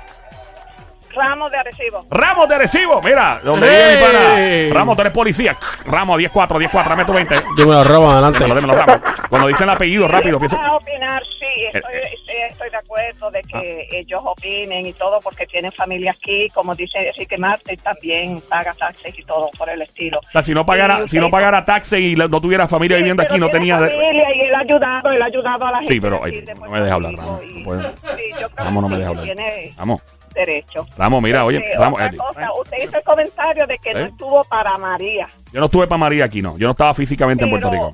Ramos 1.20 1.52
de 1.52 1.58
Arecibo. 1.58 2.06
Ramos 2.10 2.50
de 2.50 2.58
Recibo. 2.58 3.02
Mira, 3.02 3.40
donde 3.44 3.68
¡Hey! 3.70 3.96
vive 3.98 4.08
mi 4.08 4.70
pana. 4.70 4.80
Ramos, 4.80 4.96
tú 4.96 5.02
eres 5.02 5.14
policía. 5.14 5.56
Ramos, 5.86 6.20
10-4, 6.20 6.48
10-4, 6.70 6.90
dame 6.90 7.06
tu 7.06 7.14
20. 7.14 7.36
Yo 7.58 7.68
me 7.68 7.74
lo 7.74 7.84
robo 7.84 8.12
adelante. 8.12 8.40
Dímelo, 8.40 8.62
dímelo, 8.62 8.78
Ramos. 8.80 9.02
Cuando 9.30 9.48
dicen 9.48 9.64
el 9.70 9.76
apellido 9.76 10.08
rápido, 10.08 10.40
pienso- 10.40 10.58
a 10.58 10.76
opinar, 10.76 11.22
sí, 11.40 11.46
estoy, 11.74 11.94
Eh, 11.94 12.12
sí, 12.26 12.32
estoy 12.50 12.70
de 12.70 12.78
acuerdo 12.78 13.32
de 13.32 13.42
que 13.42 13.88
Ah. 13.92 13.96
ellos 13.98 14.22
opinen 14.24 14.86
y 14.86 14.94
todo 14.94 15.20
porque 15.22 15.46
tienen 15.46 15.72
familia 15.72 16.12
aquí, 16.12 16.48
como 16.54 16.74
dice 16.76 17.08
Enrique 17.10 17.38
Marte, 17.38 17.78
también 17.78 18.42
paga 18.50 18.74
taxes 18.74 19.14
y 19.18 19.24
todo 19.24 19.50
por 19.58 19.70
el 19.70 19.82
estilo. 19.82 20.20
O 20.20 20.32
sea, 20.32 20.42
si 20.44 20.54
no 20.54 20.66
pagara, 20.66 21.02
Y 21.04 21.08
si 21.08 21.20
no 21.20 21.30
pagara 21.30 21.64
taxi 21.66 22.14
y 22.14 22.16
no 22.16 22.42
tuviera 22.42 22.68
familia 22.68 22.98
Sí, 22.98 23.04
viviendo 23.04 23.24
aquí, 23.24 23.38
no 23.38 23.50
tenía. 23.50 23.80
de- 23.80 23.90
familia 23.90 24.28
y 24.36 24.40
él 24.42 24.56
ha 24.56 24.60
ayudado, 24.60 25.12
él 25.12 25.22
ha 25.22 25.26
ayudado 25.26 25.66
a 25.66 25.72
la 25.72 25.78
gente. 25.80 25.94
Sí, 25.94 26.00
pero, 26.02 26.22
ay, 26.24 26.44
no 26.60 26.70
me 26.70 26.82
deja 26.82 26.94
hablar, 26.96 27.14
Ramos, 27.16 27.42
no 27.44 27.64
puede. 27.64 27.84
sí, 27.84 28.24
yo 28.40 28.50
creo 28.50 28.66
Ramos 28.66 28.84
no 28.84 28.88
que 28.90 28.94
me 28.94 28.98
deja 29.00 29.10
hablar. 29.10 29.26
Tiene 29.26 29.74
Ramos, 29.78 30.02
derecho. 30.34 30.86
Ramos, 30.98 31.22
mira, 31.22 31.46
oye, 31.46 31.58
Este, 31.58 31.78
Ramos, 31.78 31.94
otra 32.00 32.08
eh, 32.08 32.18
cosa, 32.18 32.50
usted 32.62 32.78
hizo 32.84 32.98
el 32.98 33.04
comentario 33.04 33.68
de 33.68 33.78
que 33.78 33.94
no 33.94 34.00
¿Eh? 34.00 34.04
estuvo 34.06 34.44
para 34.46 34.78
María. 34.78 35.28
yo 35.52 35.60
no 35.60 35.66
estuve 35.66 35.88
para 35.88 35.98
María 36.00 36.26
aquí, 36.26 36.42
no. 36.42 36.58
Yo 36.58 36.68
no 36.68 36.72
estaba 36.72 36.94
físicamente 36.94 37.44
en 37.44 37.50
Puerto 37.50 37.70
Rico. 37.70 37.94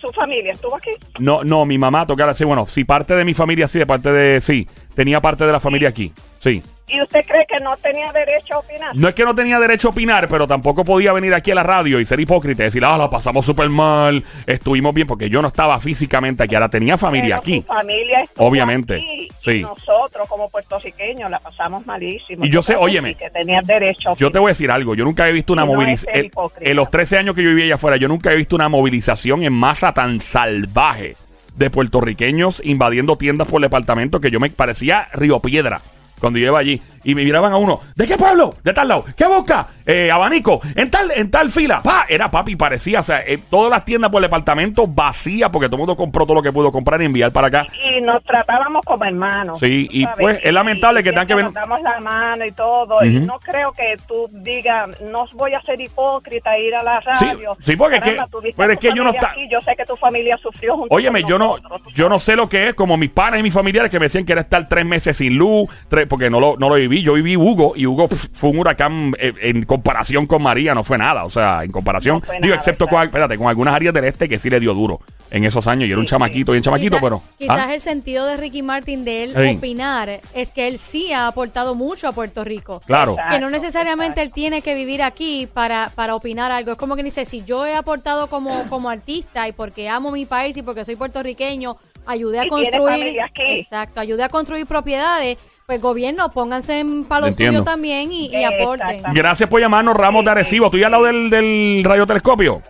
su 0.00 0.08
familia 0.12 0.52
estuvo 0.52 0.74
aquí. 0.76 0.90
No, 1.20 1.44
no, 1.44 1.64
mi 1.64 1.78
mamá 1.78 2.06
tocara 2.06 2.34
sí, 2.34 2.44
bueno, 2.44 2.66
sí, 2.66 2.84
parte 2.84 3.14
de 3.14 3.24
mi 3.24 3.34
familia 3.34 3.68
sí, 3.68 3.78
de 3.78 3.86
parte 3.86 4.10
de, 4.10 4.40
sí, 4.40 4.66
tenía 4.94 5.20
parte 5.20 5.44
de 5.44 5.52
la 5.52 5.60
familia 5.60 5.88
aquí, 5.88 6.12
sí. 6.38 6.62
¿Y 6.92 7.00
usted 7.00 7.24
cree 7.24 7.46
que 7.46 7.58
no 7.60 7.74
tenía 7.78 8.12
derecho 8.12 8.54
a 8.54 8.58
opinar? 8.58 8.94
No 8.94 9.08
es 9.08 9.14
que 9.14 9.24
no 9.24 9.34
tenía 9.34 9.58
derecho 9.58 9.88
a 9.88 9.90
opinar, 9.92 10.28
pero 10.28 10.46
tampoco 10.46 10.84
podía 10.84 11.12
venir 11.12 11.32
aquí 11.32 11.50
a 11.50 11.54
la 11.54 11.62
radio 11.62 11.98
y 11.98 12.04
ser 12.04 12.20
hipócrita 12.20 12.64
y 12.64 12.66
decir, 12.66 12.84
ah, 12.84 12.98
la 12.98 13.08
pasamos 13.08 13.46
súper 13.46 13.70
mal, 13.70 14.22
estuvimos 14.46 14.92
bien, 14.92 15.06
porque 15.06 15.30
yo 15.30 15.40
no 15.40 15.48
estaba 15.48 15.78
físicamente 15.80 16.42
aquí, 16.42 16.54
ahora 16.54 16.68
tenía 16.68 16.98
familia 16.98 17.40
Pero 17.40 17.40
aquí. 17.40 17.60
Su 17.62 17.66
familia 17.66 18.24
Obviamente, 18.36 18.94
aquí, 18.96 19.28
sí. 19.38 19.50
Y 19.58 19.62
nosotros, 19.62 20.28
como 20.28 20.50
puertorriqueños, 20.50 21.30
la 21.30 21.38
pasamos 21.38 21.86
malísimo. 21.86 22.44
Y 22.44 22.50
yo 22.50 22.60
sé, 22.60 22.76
óyeme, 22.76 23.14
Que 23.14 23.30
tenías 23.30 23.66
derecho 23.66 24.10
a 24.10 24.14
Yo 24.14 24.30
te 24.30 24.38
voy 24.38 24.48
a 24.48 24.52
decir 24.52 24.70
algo, 24.70 24.94
yo 24.94 25.04
nunca 25.04 25.26
he 25.26 25.32
visto 25.32 25.54
una 25.54 25.64
no 25.64 25.72
movilización. 25.72 26.30
En 26.60 26.76
los 26.76 26.90
13 26.90 27.18
años 27.18 27.34
que 27.34 27.42
yo 27.42 27.48
viví 27.50 27.62
allá 27.62 27.76
afuera, 27.76 27.96
yo 27.96 28.08
nunca 28.08 28.32
he 28.32 28.36
visto 28.36 28.54
una 28.54 28.68
movilización 28.68 29.44
en 29.44 29.52
masa 29.54 29.94
tan 29.94 30.20
salvaje 30.20 31.16
de 31.56 31.70
puertorriqueños 31.70 32.62
invadiendo 32.64 33.16
tiendas 33.16 33.48
por 33.48 33.60
departamento 33.60 34.20
que 34.20 34.30
yo 34.30 34.40
me 34.40 34.50
parecía 34.50 35.08
Río 35.12 35.40
Piedra. 35.40 35.82
cuando 36.20 36.38
yo 36.38 36.46
iba 36.46 36.58
allí. 36.58 36.80
Y 37.04 37.14
me 37.14 37.24
miraban 37.24 37.52
a 37.52 37.56
uno, 37.56 37.80
¿de 37.96 38.06
qué 38.06 38.16
pueblo? 38.16 38.54
¿De 38.62 38.72
tal 38.72 38.88
lado? 38.88 39.04
¿Qué 39.16 39.26
busca? 39.26 39.66
Eh, 39.84 40.10
abanico, 40.10 40.60
en 40.76 40.90
tal, 40.90 41.10
en 41.10 41.30
tal 41.30 41.50
fila. 41.50 41.80
Pa, 41.82 42.06
era 42.08 42.30
papi, 42.30 42.54
parecía, 42.56 43.00
o 43.00 43.02
sea, 43.02 43.20
eh, 43.26 43.38
todas 43.50 43.70
las 43.70 43.84
tiendas 43.84 44.10
por 44.10 44.18
el 44.20 44.22
departamento 44.30 44.86
vacías 44.86 45.50
porque 45.50 45.66
todo 45.66 45.76
el 45.76 45.80
mundo 45.80 45.96
compró 45.96 46.24
todo 46.24 46.36
lo 46.36 46.42
que 46.42 46.52
pudo 46.52 46.70
comprar 46.70 47.02
y 47.02 47.06
enviar 47.06 47.32
para 47.32 47.48
acá. 47.48 47.66
Y 47.88 48.00
nos 48.00 48.22
tratábamos 48.24 48.84
como 48.84 49.04
hermanos. 49.04 49.58
Sí, 49.58 49.88
y 49.90 50.02
¿sabes? 50.04 50.18
pues, 50.20 50.38
es 50.44 50.52
lamentable 50.52 51.02
que 51.02 51.10
tengan 51.10 51.26
que 51.26 51.34
ven- 51.34 51.44
Nos 51.46 51.54
damos 51.54 51.80
la 51.82 51.98
mano 52.00 52.44
y 52.44 52.52
todo. 52.52 53.04
Y 53.04 53.16
Ujú. 53.16 53.26
no 53.26 53.38
creo 53.40 53.72
que 53.72 53.96
tú 54.06 54.28
digas, 54.32 54.88
no 55.02 55.26
voy 55.34 55.54
a 55.54 55.62
ser 55.62 55.80
hipócrita, 55.80 56.56
ir 56.58 56.74
a 56.74 56.82
la 56.82 57.00
radio. 57.00 57.56
sí, 57.60 57.74
porque 57.76 57.96
es 57.96 58.02
que- 58.02 58.10
Caramba, 58.10 58.30
tuviste 58.30 58.54
pero 58.56 58.72
es 58.72 58.78
que 58.78 58.92
yo 58.94 59.02
no 59.04 59.10
está- 59.10 59.30
aquí, 59.30 59.48
Yo 59.50 59.60
sé 59.60 59.74
que 59.76 59.84
tu 59.84 59.96
familia 59.96 60.38
sufrió 60.40 60.76
junto 60.76 60.94
Óyeme, 60.94 61.22
con 61.22 61.30
yo 61.30 61.38
no, 61.38 61.56
nosotros, 61.58 61.92
yo 61.94 62.08
no 62.08 62.18
sé 62.18 62.36
lo 62.36 62.48
que 62.48 62.68
es, 62.68 62.74
como 62.74 62.96
mis 62.96 63.10
panas 63.10 63.40
y 63.40 63.42
mis 63.42 63.52
familiares 63.52 63.90
que 63.90 63.98
me 63.98 64.06
decían 64.06 64.24
que 64.24 64.32
era 64.32 64.40
estar 64.42 64.68
tres 64.68 64.84
meses 64.86 65.16
sin 65.16 65.34
luz, 65.36 65.68
tres- 65.88 66.06
porque 66.06 66.30
no 66.30 66.38
lo, 66.40 66.56
no 66.56 66.68
lo 66.68 66.76
viví. 66.76 66.91
Yo 67.00 67.14
viví 67.14 67.36
Hugo 67.36 67.72
y 67.76 67.86
Hugo 67.86 68.08
fue 68.32 68.50
un 68.50 68.58
huracán 68.58 69.14
eh, 69.18 69.32
en 69.40 69.62
comparación 69.62 70.26
con 70.26 70.42
María, 70.42 70.74
no 70.74 70.84
fue 70.84 70.98
nada. 70.98 71.24
O 71.24 71.30
sea, 71.30 71.62
en 71.64 71.70
comparación, 71.72 72.16
No 72.26 72.32
digo, 72.34 72.40
nada, 72.46 72.56
excepto 72.56 72.86
con, 72.88 73.02
espérate, 73.02 73.38
con 73.38 73.46
algunas 73.48 73.74
áreas 73.74 73.94
del 73.94 74.04
este 74.04 74.28
que 74.28 74.38
sí 74.38 74.50
le 74.50 74.60
dio 74.60 74.74
duro 74.74 75.00
en 75.30 75.44
esos 75.44 75.66
años. 75.68 75.88
Y 75.88 75.92
era 75.92 76.00
un 76.00 76.06
Sí, 76.06 76.10
chamaquito, 76.10 76.52
bien 76.52 76.62
chamaquito, 76.62 76.96
Quizá- 76.96 77.00
pero. 77.00 77.22
Quizás 77.38 77.66
¿ah? 77.68 77.74
el 77.74 77.80
sentido 77.80 78.26
de 78.26 78.36
Ricky 78.36 78.60
Martin 78.62 79.04
de 79.04 79.24
él 79.24 79.32
Sí. 79.34 79.56
opinar 79.56 80.20
es 80.34 80.52
que 80.52 80.68
él 80.68 80.78
sí 80.78 81.12
ha 81.12 81.28
aportado 81.28 81.74
mucho 81.74 82.08
a 82.08 82.12
Puerto 82.12 82.44
Rico. 82.44 82.82
Claro. 82.84 83.12
Exacto. 83.12 83.34
Que 83.34 83.40
no 83.40 83.48
necesariamente 83.48 84.20
él 84.20 84.30
tiene 84.32 84.60
que 84.60 84.74
vivir 84.74 85.02
aquí 85.02 85.48
para, 85.52 85.90
para 85.94 86.14
opinar 86.16 86.50
algo. 86.52 86.72
Es 86.72 86.76
como 86.78 86.96
que 86.96 87.02
dice, 87.02 87.24
si 87.24 87.44
yo 87.44 87.64
he 87.64 87.74
aportado 87.74 88.26
como, 88.26 88.64
como 88.68 88.90
artista 88.90 89.48
y 89.48 89.52
porque 89.52 89.88
amo 89.88 90.10
mi 90.10 90.26
país 90.26 90.56
y 90.56 90.62
porque 90.62 90.84
soy 90.84 90.96
puertorriqueño, 90.96 91.76
ayudé 92.06 92.40
a 92.40 92.48
construir... 92.48 93.16
Exacto, 93.34 94.00
ayudé 94.00 94.24
a 94.24 94.28
construir 94.28 94.66
propiedades, 94.66 95.38
pues 95.66 95.80
gobierno, 95.80 96.30
pónganse 96.32 96.80
en 96.80 97.04
palo 97.04 97.26
Entiendo. 97.26 97.60
suyo 97.60 97.64
también 97.64 98.10
y, 98.12 98.44
aporten. 98.44 99.02
Gracias 99.14 99.48
por 99.48 99.60
llamarnos, 99.60 99.96
Ramos 99.96 100.24
de 100.24 100.30
Arecibo. 100.30 100.70
¿Tú 100.70 100.78
ya 100.78 100.86
al 100.86 100.92
lado 100.92 101.04
del, 101.04 101.30
del 101.30 101.82
radiotelescopio? 101.84 102.62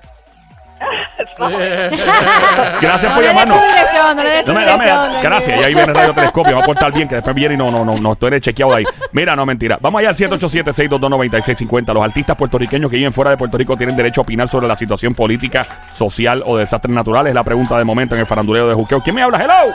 Gracias 1.50 3.11
No 3.11 3.14
por 3.14 3.25
llamarnos. 3.25 3.56
no 3.56 3.66
le 4.25 4.30
des 4.30 4.44
tu 4.44 4.52
Dame, 4.52 4.64
dame, 4.66 4.84
dirección. 4.84 5.22
gracias. 5.22 5.61
Y 5.61 5.64
ahí 5.64 5.75
viene 5.75 5.88
el 5.90 5.94
radiotelescopio. 5.94 6.56
Va 6.56 6.62
a 6.62 6.66
portar 6.66 6.92
bien, 6.92 7.08
que 7.08 7.14
después 7.16 7.34
viene 7.34 7.54
y 7.54 7.56
no, 7.56 7.70
no, 7.70 7.84
no, 7.84 7.96
no 7.99 8.12
estoy 8.12 8.40
chequeado 8.40 8.75
ahí. 8.75 8.84
Mira, 9.12 9.34
no, 9.37 9.44
mentira. 9.46 9.78
Vamos 9.80 9.99
allá 10.00 10.11
al 10.11 10.16
787-622-9650. 10.16 11.92
Los 11.94 12.04
artistas 12.04 12.37
puertorriqueños 12.37 12.90
que 12.90 12.96
viven 12.96 13.12
fuera 13.12 13.30
de 13.30 13.37
Puerto 13.37 13.56
Rico 13.58 13.76
tienen 13.76 13.96
derecho 13.96 14.20
a 14.20 14.22
opinar 14.22 14.49
sobre 14.49 14.66
la 14.68 14.76
situación 14.76 15.14
política, 15.14 15.66
social 15.92 16.42
o 16.46 16.56
desastres 16.56 16.94
naturales. 16.94 17.30
Es 17.30 17.34
la 17.34 17.44
pregunta 17.44 17.78
de 17.78 17.84
momento 17.84 18.14
en 18.14 18.20
el 18.22 18.26
faranduleo 18.26 18.68
de 18.68 18.75
Juqueo. 18.75 19.00
¿Quién 19.02 19.16
me 19.16 19.22
habla? 19.22 19.38
Hello. 19.42 19.72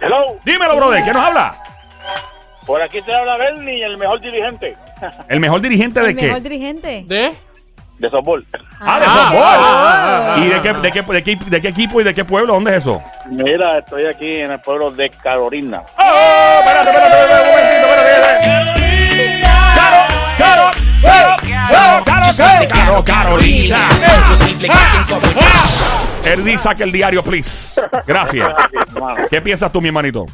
Hello, 0.00 0.36
Dímelo, 0.44 0.76
brother. 0.76 1.02
¿Quién 1.02 1.12
nos 1.14 1.22
habla? 1.24 1.54
por 2.66 2.80
aquí 2.80 3.02
te 3.02 3.12
habla 3.12 3.36
Bernie, 3.36 3.82
el 3.84 3.96
mejor 3.98 4.20
dirigente 4.20 4.76
¿El 5.28 5.40
mejor 5.40 5.60
dirigente 5.60 6.00
de 6.00 6.10
El 6.10 6.16
qué? 6.16 6.26
mejor 6.28 6.40
dirigente. 6.42 7.04
¿De? 7.06 7.32
De 8.00 8.10
softball. 8.10 8.44
Ah, 8.80 8.98
de 8.98 9.06
Ah, 9.06 9.26
fútbol. 9.28 9.42
ah, 9.44 10.36
¿Y 10.38 10.48
de 10.48 10.60
qué, 10.62 10.72
de, 10.72 10.92
qué, 10.92 11.02
de, 11.02 11.22
qué, 11.22 11.36
de 11.50 11.60
qué 11.60 11.68
equipo 11.68 12.00
y 12.00 12.04
de 12.04 12.14
qué 12.14 12.24
pueblo? 12.24 12.54
¿Dónde 12.54 12.72
es 12.72 12.78
eso? 12.78 13.02
Mira, 13.30 13.78
estoy 13.78 14.06
aquí 14.06 14.38
en 14.38 14.52
el 14.52 14.60
pueblo 14.60 14.90
de 14.90 15.10
Carolina. 15.10 15.82
¡Oh! 15.98 16.02
Espérate, 16.60 16.90
espérate, 16.90 17.20
espérate, 17.20 17.42
un 17.42 17.50
momentito, 17.50 17.86
espérate, 17.86 18.40
espérate. 18.40 19.40
Caro, 19.74 19.98
caro, 20.38 20.70
caro, 21.02 22.04
caro, 22.04 22.34
caro, 22.36 22.68
caro, 22.68 23.04
Carolina. 23.04 23.88
Erdi, 26.24 26.58
saque 26.58 26.84
el 26.84 26.92
diario, 26.92 27.22
please. 27.22 27.80
Gracias. 28.06 28.48
¿Qué 29.30 29.40
piensas 29.40 29.70
tú, 29.72 29.80
mi 29.80 29.88
hermanito? 29.88 30.26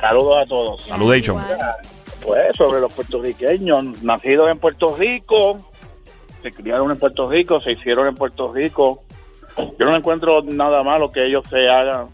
Saludos 0.00 0.44
a 0.44 0.48
todos. 0.48 0.82
Saludation. 0.86 1.42
Pues 2.24 2.56
sobre 2.56 2.80
los 2.80 2.92
puertorriqueños, 2.92 4.02
nacidos 4.02 4.48
en 4.50 4.58
Puerto 4.58 4.96
Rico, 4.96 5.58
se 6.42 6.50
criaron 6.52 6.90
en 6.90 6.98
Puerto 6.98 7.28
Rico, 7.28 7.60
se 7.60 7.72
hicieron 7.72 8.06
en 8.06 8.14
Puerto 8.14 8.52
Rico. 8.52 9.02
Yo 9.78 9.86
no 9.86 9.96
encuentro 9.96 10.42
nada 10.42 10.82
malo 10.82 11.10
que 11.10 11.26
ellos 11.26 11.44
se 11.48 11.68
hagan, 11.68 12.08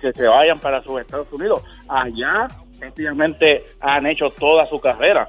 que 0.00 0.12
se 0.12 0.26
vayan 0.26 0.58
para 0.58 0.82
sus 0.82 1.00
Estados 1.00 1.30
Unidos. 1.32 1.62
Allá 1.88 2.48
prácticamente 2.78 3.64
han 3.80 4.06
hecho 4.06 4.30
toda 4.30 4.66
su 4.66 4.80
carrera. 4.80 5.28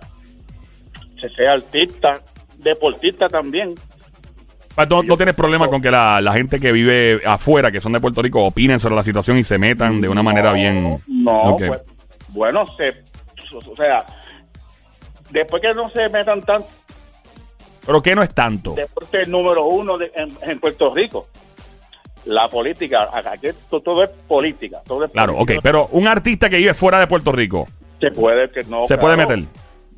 Se 1.19 1.29
sea 1.29 1.53
artista, 1.53 2.19
deportista 2.58 3.27
también. 3.27 3.75
Pues 4.75 4.89
No, 4.89 5.03
no 5.03 5.17
tienes 5.17 5.36
problema 5.36 5.67
con 5.67 5.81
que 5.81 5.91
la, 5.91 6.22
la 6.22 6.34
gente 6.34 6.60
que 6.60 6.72
vive 6.72 7.22
afuera, 7.25 7.72
que 7.72 7.81
son 7.81 7.91
de 7.91 8.00
Puerto 8.00 8.22
Rico, 8.22 8.46
opinen 8.46 8.79
sobre 8.79 8.96
la 8.96 9.03
situación 9.03 9.38
y 9.38 9.43
se 9.43 9.58
metan 9.58 10.00
de 10.00 10.08
una 10.08 10.24
manera 10.24 10.53
bien. 10.53 11.01
No, 11.08 11.58
pues, 11.58 11.81
bueno, 12.29 12.65
se, 12.77 13.03
o 13.53 13.75
sea, 13.75 14.05
después 15.31 15.62
que 15.62 15.74
no 15.74 15.89
se 15.89 16.08
metan 16.10 16.41
tan 16.43 16.63
Pero 17.89 18.03
que 18.03 18.13
no 18.15 18.22
es 18.22 18.29
tanto. 18.36 18.75
deporte 18.75 19.25
número 19.25 19.65
uno 19.65 19.98
de- 19.98 20.12
en, 20.13 20.38
en 20.43 20.60
Puerto 20.60 20.93
Rico. 20.93 21.25
La 22.25 22.48
política, 22.48 23.10
acá 23.12 23.31
aquí 23.31 23.48
to- 23.67 23.79
todo 23.81 24.03
es 24.03 24.12
política. 24.27 24.77
Todo 24.86 25.05
es 25.05 25.12
Claro, 25.12 25.31
ok. 25.34 25.38
política. 25.39 25.62
Pero 25.63 25.89
un 25.93 26.08
artista 26.08 26.51
que 26.51 26.58
vive 26.58 26.75
fuera 26.75 27.00
de 27.00 27.08
Puerto 27.08 27.31
Rico, 27.31 27.65
Se 28.00 28.12
puede, 28.12 28.48
que 28.50 28.62
no. 28.65 28.81
se 28.81 28.89
claro. 28.98 29.00
puede 29.01 29.17
meter. 29.17 29.39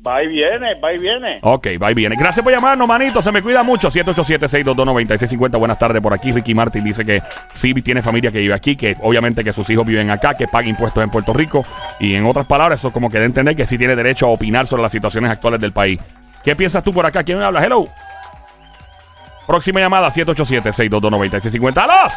Va 0.04 0.22
y 0.24 0.28
viene, 0.28 0.74
va 0.82 0.92
y 0.94 0.98
viene. 0.98 1.38
Ok, 1.42 1.66
va 1.80 1.90
y 1.90 1.94
viene. 1.94 2.16
Gracias 2.16 2.42
por 2.42 2.50
llamarnos, 2.52 2.88
manito. 2.88 3.20
Se 3.20 3.30
me 3.30 3.42
cuida 3.42 3.62
mucho. 3.62 3.88
787-622-9650. 3.90 5.58
Buenas 5.58 5.78
tardes 5.78 6.00
por 6.02 6.14
aquí. 6.14 6.32
Ricky 6.32 6.54
Martin 6.54 6.82
dice 6.82 7.04
que 7.04 7.20
sí 7.52 7.74
tiene 7.74 8.00
familia 8.02 8.30
que 8.32 8.38
vive 8.38 8.54
aquí, 8.54 8.74
que 8.74 8.96
obviamente 9.02 9.44
que 9.44 9.52
sus 9.52 9.68
hijos 9.70 9.84
viven 9.86 10.10
acá, 10.10 10.34
que 10.34 10.48
paga 10.48 10.66
impuestos 10.66 11.04
en 11.04 11.10
Puerto 11.10 11.32
Rico. 11.34 11.64
Y 12.00 12.14
en 12.14 12.24
otras 12.24 12.46
palabras, 12.46 12.80
eso 12.80 12.90
como 12.90 13.10
que 13.10 13.18
de 13.20 13.26
entender 13.26 13.54
que 13.54 13.66
sí 13.66 13.76
tiene 13.76 13.94
derecho 13.94 14.26
a 14.26 14.30
opinar 14.30 14.66
sobre 14.66 14.82
las 14.82 14.92
situaciones 14.92 15.30
actuales 15.30 15.60
del 15.60 15.72
país. 15.72 16.00
¿Qué 16.44 16.56
piensas 16.56 16.82
tú 16.82 16.92
por 16.92 17.06
acá? 17.06 17.22
¿Quién 17.22 17.38
me 17.38 17.44
habla? 17.44 17.64
Hello. 17.64 17.84
Próxima 19.46 19.80
llamada, 19.80 20.08
787-622-9650. 20.10 21.78
¡Alos! 21.82 22.12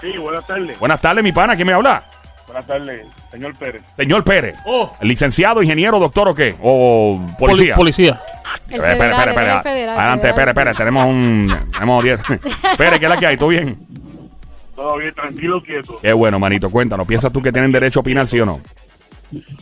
Sí, 0.00 0.16
buenas 0.16 0.46
tardes. 0.46 0.78
Buenas 0.78 1.00
tardes, 1.00 1.22
mi 1.22 1.32
pana. 1.32 1.54
¿Quién 1.56 1.66
me 1.66 1.72
habla? 1.74 2.02
Buenas 2.46 2.66
tardes, 2.66 3.06
señor 3.30 3.54
Pérez. 3.56 3.82
Señor 3.96 4.24
Pérez. 4.24 4.58
Oh, 4.64 4.92
¿Licenciado, 5.02 5.62
ingeniero, 5.62 5.98
doctor 6.00 6.28
o 6.28 6.34
qué? 6.34 6.56
¿O 6.62 7.20
poli- 7.38 7.52
policía? 7.54 7.74
policía. 7.76 8.20
El 8.68 8.74
Espera, 8.76 8.92
espera, 8.92 9.08
federal, 9.16 9.28
espera, 9.58 9.92
Adelante, 9.94 10.28
espera, 10.30 10.50
espera. 10.50 10.74
Tenemos 10.74 11.04
un. 11.06 11.68
Tenemos 11.72 12.02
10. 12.02 12.20
Espera, 12.72 12.98
¿qué 12.98 13.04
es 13.04 13.10
la 13.10 13.16
que 13.16 13.26
hay? 13.28 13.36
¿Todo 13.36 13.48
bien? 13.50 13.78
Todo 14.74 14.96
bien, 14.96 15.14
tranquilo, 15.14 15.62
quieto. 15.62 15.98
Qué 16.02 16.12
bueno, 16.12 16.40
manito. 16.40 16.68
Cuéntanos. 16.70 17.06
¿Piensas 17.06 17.32
tú 17.32 17.40
que 17.40 17.52
tienen 17.52 17.70
derecho 17.70 18.00
a 18.00 18.02
opinar, 18.02 18.26
sí 18.26 18.40
o 18.40 18.46
no? 18.46 18.60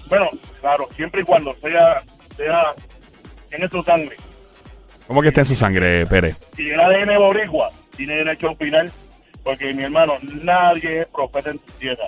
Bueno, 0.09 0.31
claro, 0.63 0.89
siempre 0.97 1.21
y 1.21 1.25
cuando 1.25 1.55
sea, 1.61 2.01
sea 2.37 2.73
en 3.50 3.71
su 3.71 3.83
sangre. 3.83 4.17
¿Cómo 5.07 5.23
que 5.23 5.28
está 5.28 5.40
en 5.40 5.47
su 5.47 5.55
sangre, 5.55 6.07
Pérez? 6.07 6.37
Si 6.55 6.69
el 6.69 6.78
ADN 6.78 7.19
boricua, 7.19 7.71
tiene 7.97 8.17
derecho 8.17 8.49
a 8.49 8.50
opinar, 8.50 8.90
porque 9.43 9.73
mi 9.73 9.83
hermano, 9.83 10.14
nadie 10.43 11.00
es 11.00 11.07
profeta 11.07 11.50
en 11.50 11.61
su 11.64 11.73
tierra. 11.78 12.05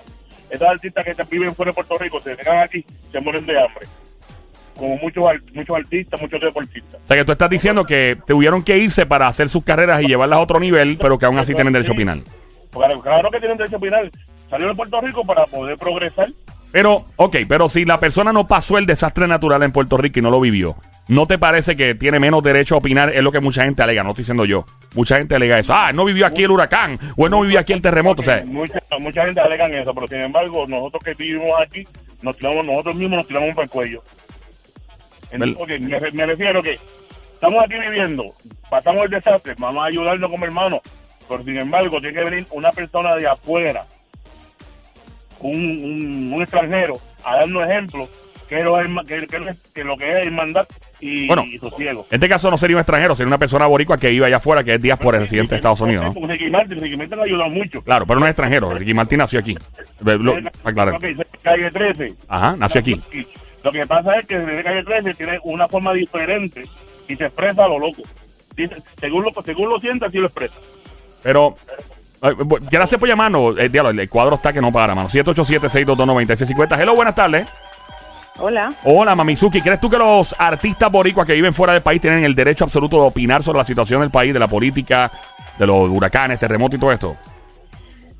Estos 0.51 0.69
artistas 0.69 1.05
que 1.05 1.25
viven 1.31 1.55
fuera 1.55 1.71
de 1.71 1.75
Puerto 1.75 1.97
Rico, 1.97 2.21
se 2.21 2.37
llegan 2.37 2.59
aquí, 2.59 2.85
se 3.11 3.21
mueren 3.21 3.47
de 3.47 3.59
hambre. 3.59 3.87
Como 4.77 4.97
muchos, 4.97 5.25
muchos 5.55 5.77
artistas, 5.77 6.21
muchos 6.21 6.41
deportistas. 6.41 7.01
O 7.01 7.05
sea, 7.05 7.17
que 7.17 7.25
tú 7.25 7.33
estás 7.33 7.51
diciendo 7.51 7.85
que 7.85 8.19
tuvieron 8.27 8.63
que 8.63 8.77
irse 8.79 9.07
para 9.07 9.27
hacer 9.27 9.49
sus 9.49 9.65
carreras 9.65 10.03
y 10.03 10.07
llevarlas 10.07 10.39
a 10.39 10.43
otro 10.43 10.59
nivel, 10.59 10.99
pero 11.01 11.19
que 11.19 11.27
aún 11.27 11.39
así 11.39 11.55
tienen 11.55 11.73
derecho 11.73 11.93
a 11.93 11.95
opinar. 11.95 12.19
Claro, 12.71 13.01
claro 13.01 13.31
que 13.31 13.39
tienen 13.39 13.57
derecho 13.57 13.77
a 13.77 13.79
opinar. 13.79 14.11
Salieron 14.49 14.75
de 14.75 14.77
Puerto 14.77 15.01
Rico 15.01 15.25
para 15.25 15.47
poder 15.47 15.77
progresar. 15.77 16.29
Pero, 16.73 17.05
ok, 17.17 17.37
pero 17.49 17.69
si 17.69 17.85
la 17.85 17.99
persona 17.99 18.33
no 18.33 18.47
pasó 18.47 18.79
el 18.79 18.87
desastre 18.87 19.27
natural 19.27 19.63
en 19.63 19.73
Puerto 19.73 19.97
Rico 19.97 20.19
y 20.21 20.23
no 20.23 20.31
lo 20.31 20.41
vivió, 20.41 20.77
¿no 21.09 21.27
te 21.27 21.37
parece 21.39 21.75
que 21.77 21.95
tiene 21.95 22.21
menos 22.21 22.43
derecho 22.43 22.77
a 22.77 22.79
opinar? 22.79 23.13
Es 23.15 23.23
lo 23.23 23.33
que 23.33 23.41
mucha 23.41 23.65
gente 23.65 23.83
alega, 23.83 24.03
no 24.05 24.11
estoy 24.11 24.23
diciendo 24.23 24.45
yo. 24.45 24.65
Mucha 24.95 25.17
gente 25.17 25.35
alega 25.35 25.59
eso. 25.59 25.75
Ah, 25.75 25.91
él 25.91 25.97
no 25.97 26.05
vivió 26.05 26.27
aquí 26.27 26.45
el 26.45 26.51
huracán, 26.51 26.99
o 27.17 27.25
él 27.27 27.31
no 27.31 27.41
vivió 27.41 27.59
aquí 27.59 27.73
el 27.73 27.83
terremoto. 27.83 28.23
O 28.23 28.25
sea, 28.25 28.43
mucha, 28.45 28.79
mucha 29.01 29.25
gente 29.27 29.41
alegan 29.41 29.75
eso, 29.75 29.93
pero 29.95 30.07
sin 30.07 30.21
embargo, 30.23 30.67
nosotros 30.69 31.03
que 31.05 31.15
vivimos 31.15 31.51
aquí, 31.61 31.87
nos 32.23 32.37
tiramos, 32.37 32.65
nosotros 32.65 32.95
mismos 32.95 33.19
nos 33.19 33.27
tiramos 33.27 33.51
para 33.55 33.65
el 33.65 33.71
cuello. 33.71 34.03
Vel- 35.33 35.57
Ok, 35.59 35.69
me, 35.81 35.99
re- 35.99 36.13
me 36.13 36.27
refiero 36.27 36.63
que 36.63 36.77
estamos 37.35 37.63
aquí 37.65 37.75
viviendo, 37.79 38.25
pasamos 38.69 39.05
el 39.05 39.11
desastre, 39.11 39.55
vamos 39.59 39.83
a 39.85 39.87
ayudarnos 39.87 40.31
como 40.31 40.45
hermanos, 40.45 40.81
pero 41.29 41.45
sin 41.45 41.57
embargo, 41.57 42.01
tiene 42.01 42.19
que 42.19 42.25
venir 42.31 42.47
una 42.51 42.73
persona 42.73 43.15
de 43.17 43.29
afuera, 43.29 43.87
un, 45.41 45.55
un, 45.55 46.33
un 46.35 46.43
extranjero, 46.43 46.99
a 47.25 47.37
darnos 47.37 47.69
ejemplo 47.69 48.09
que, 48.49 48.63
lo, 48.65 48.77
que, 49.07 49.27
que, 49.29 49.55
que 49.73 49.85
lo 49.85 49.97
que 49.97 50.11
es 50.11 50.17
hermandad 50.27 50.67
y, 51.01 51.27
Bueno. 51.29 51.45
y 51.47 51.57
sosiego. 51.59 52.07
en 52.11 52.15
este 52.17 52.29
caso 52.29 52.51
no 52.51 52.57
sería 52.59 52.77
un 52.77 52.81
extranjero, 52.81 53.15
sería 53.15 53.29
una 53.29 53.39
persona 53.39 53.67
boricua 53.67 53.97
que 53.97 54.11
vive 54.11 54.27
allá 54.27 54.39
afuera, 54.39 54.65
que 54.65 54.75
es 54.75 54.83
diáspora 54.83 55.19
residente 55.21 55.51
de 55.51 55.57
Estados 55.57 55.81
Unidos, 55.81 56.07
¿no? 56.07 56.15
Porque 56.15 56.33
Ricky 56.33 56.51
Martin, 56.51 56.81
Ricky 56.81 56.97
Martin 56.97 57.19
ha 57.21 57.23
ayudado 57.23 57.51
mucho. 57.51 57.83
Claro, 57.83 58.07
pero 58.07 58.19
no 58.19 58.27
es 58.27 58.31
extranjero. 58.31 58.75
Ricky 58.75 58.93
Martín 58.95 59.19
nació 59.19 59.39
aquí. 59.41 59.57
Lo- 60.01 60.37
aclarar. 60.65 60.95
Ok, 60.97 61.05
calle 61.43 61.71
13. 61.71 62.15
Ajá, 62.29 62.57
nació 62.59 62.81
aquí. 62.81 63.01
Lo 63.63 63.71
que 63.71 63.87
pasa 63.87 64.19
es 64.19 64.27
que 64.27 64.39
desde 64.39 64.63
calle 64.65 64.83
13 64.85 65.15
tiene 65.15 65.39
una 65.45 65.69
forma 65.69 65.93
diferente 65.93 66.65
y 67.09 67.15
se 67.15 67.27
expresa 67.27 67.65
a 67.65 67.69
lo 67.69 67.79
loco. 67.79 68.03
Dice, 68.57 68.75
según 68.99 69.25
lo, 69.25 69.43
según 69.45 69.69
lo 69.69 69.79
siente, 69.79 70.07
así 70.07 70.19
lo 70.19 70.27
expresa. 70.27 70.55
Pero, 71.23 71.55
gracias 72.71 72.99
por 72.99 73.09
llamarnos. 73.09 73.59
Eh, 73.59 73.69
diablo, 73.69 73.91
el 73.91 74.09
cuadro 74.09 74.37
está 74.37 74.53
que 74.53 74.61
no 74.61 74.73
para, 74.73 74.95
mano. 74.95 75.09
787-622-9650. 75.09 76.81
Hello, 76.81 76.95
buenas 76.95 77.15
tardes. 77.15 77.49
Hola. 78.39 78.73
Hola, 78.85 79.15
Mamizuki. 79.15 79.61
¿Crees 79.61 79.81
tú 79.81 79.91
que 79.91 79.99
los 79.99 80.35
artistas 80.39 80.91
boricuas 80.91 81.27
que 81.27 81.35
viven 81.35 81.53
fuera 81.53 81.73
del 81.75 81.83
país 81.83 82.01
tienen 82.01 82.25
el 82.25 82.35
derecho 82.35 82.65
absoluto 82.65 83.01
de 83.01 83.09
opinar 83.09 83.43
sobre 83.43 83.59
la 83.59 83.65
situación 83.65 84.01
del 84.01 84.11
país, 84.11 84.33
de 84.33 84.39
la 84.39 84.49
política, 84.49 85.11
de 85.59 85.67
los 85.67 85.89
huracanes, 85.89 86.39
terremotos 86.39 86.79
y 86.79 86.81
todo 86.81 86.93
esto? 86.93 87.17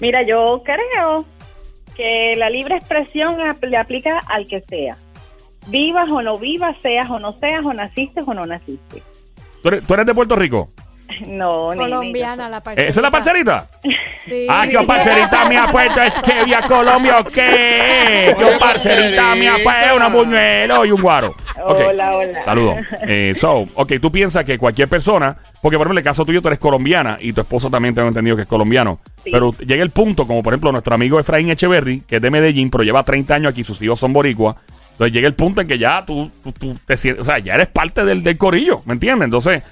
Mira, 0.01 0.23
yo 0.23 0.63
creo 0.65 1.25
que 1.95 2.35
la 2.37 2.51
libre 2.51 2.77
expresión 2.77 3.37
le 3.63 3.77
aplica 3.77 4.19
al 4.27 4.47
que 4.47 4.61
sea. 4.61 4.97
Vivas 5.69 6.11
o 6.11 6.23
no 6.23 6.39
vivas, 6.39 6.77
seas 6.81 7.09
o 7.11 7.19
no 7.19 7.33
seas, 7.33 7.65
o 7.65 7.73
naciste 7.73 8.23
o 8.25 8.35
no 8.35 8.45
naciste. 8.45 9.03
¿Tú 9.63 9.69
eres, 9.69 9.87
tú 9.87 9.95
eres 9.95 10.07
de 10.07 10.15
Puerto 10.15 10.37
Rico? 10.37 10.69
No, 11.27 11.73
ni- 11.73 11.79
Colombiana, 11.79 12.49
la 12.49 12.61
parcerita. 12.63 12.91
¿Esa 12.91 13.01
es 13.01 13.03
la 13.03 13.11
parcerita? 13.11 13.67
Sí. 14.25 14.47
Ah, 14.49 14.67
que 14.69 14.79
parcerita 14.87 15.49
me 15.49 15.57
ha 15.59 15.67
puesto 15.71 16.01
es 16.03 16.15
que 16.21 16.45
vía 16.45 16.61
Colombia 16.69 17.19
o 17.21 17.25
qué. 17.25 18.35
Que 18.39 18.47
parcerita 18.59 19.35
me 19.35 19.49
ha 19.49 19.55
puesto 19.63 19.97
una 19.97 20.09
buñuelo 20.09 20.85
y 20.85 20.93
un 20.93 21.01
guaro. 21.03 21.35
Hola, 21.65 22.17
hola. 22.17 22.45
Saludos. 22.45 22.79
Eh, 23.13 23.33
so, 23.35 23.67
ok, 23.75 23.93
tú 24.01 24.13
piensas 24.13 24.45
que 24.45 24.57
cualquier 24.59 24.87
persona, 24.89 25.37
porque 25.63 25.77
por 25.77 25.87
ejemplo, 25.87 25.93
en 25.93 25.99
el 25.99 26.05
caso 26.05 26.25
tuyo 26.25 26.41
tú 26.43 26.49
eres 26.49 26.61
colombiana 26.61 27.19
y 27.21 27.33
tu 27.33 27.41
esposo 27.41 27.69
también 27.71 27.95
tengo 27.95 28.09
entendido 28.09 28.37
que 28.37 28.43
es 28.43 28.49
colombiano, 28.49 29.01
Sí. 29.25 29.31
pero 29.33 29.53
llega 29.59 29.83
el 29.83 29.91
punto, 29.91 30.27
como 30.27 30.43
por 30.43 30.53
ejemplo 30.53 30.71
nuestro 30.71 30.95
amigo 30.95 31.19
Efraín 31.19 31.51
Echeverry, 31.51 32.03
que 32.03 32.17
es 32.17 32.23
de 32.23 32.31
Medellín, 32.31 32.71
pero 32.71 32.85
lleva 32.85 33.03
30 33.03 33.35
años 33.35 33.51
aquí, 33.53 33.65
sus 33.65 33.81
hijos 33.83 33.99
son 33.99 34.13
boricuas, 34.13 34.57
entonces 34.93 35.13
llega 35.13 35.27
el 35.29 35.35
punto 35.35 35.61
en 35.61 35.67
que 35.69 35.79
ya 35.79 36.05
tú, 36.07 36.31
tú, 36.45 36.53
tú 36.53 36.79
te 36.87 36.97
sientes, 36.97 37.23
o 37.23 37.25
sea, 37.25 37.39
ya 37.39 37.55
eres 37.55 37.67
parte 37.69 38.05
del, 38.05 38.23
del 38.23 38.37
corillo, 38.39 38.83
¿me 38.85 38.93
entiendes? 38.95 39.25
Entonces, 39.25 39.63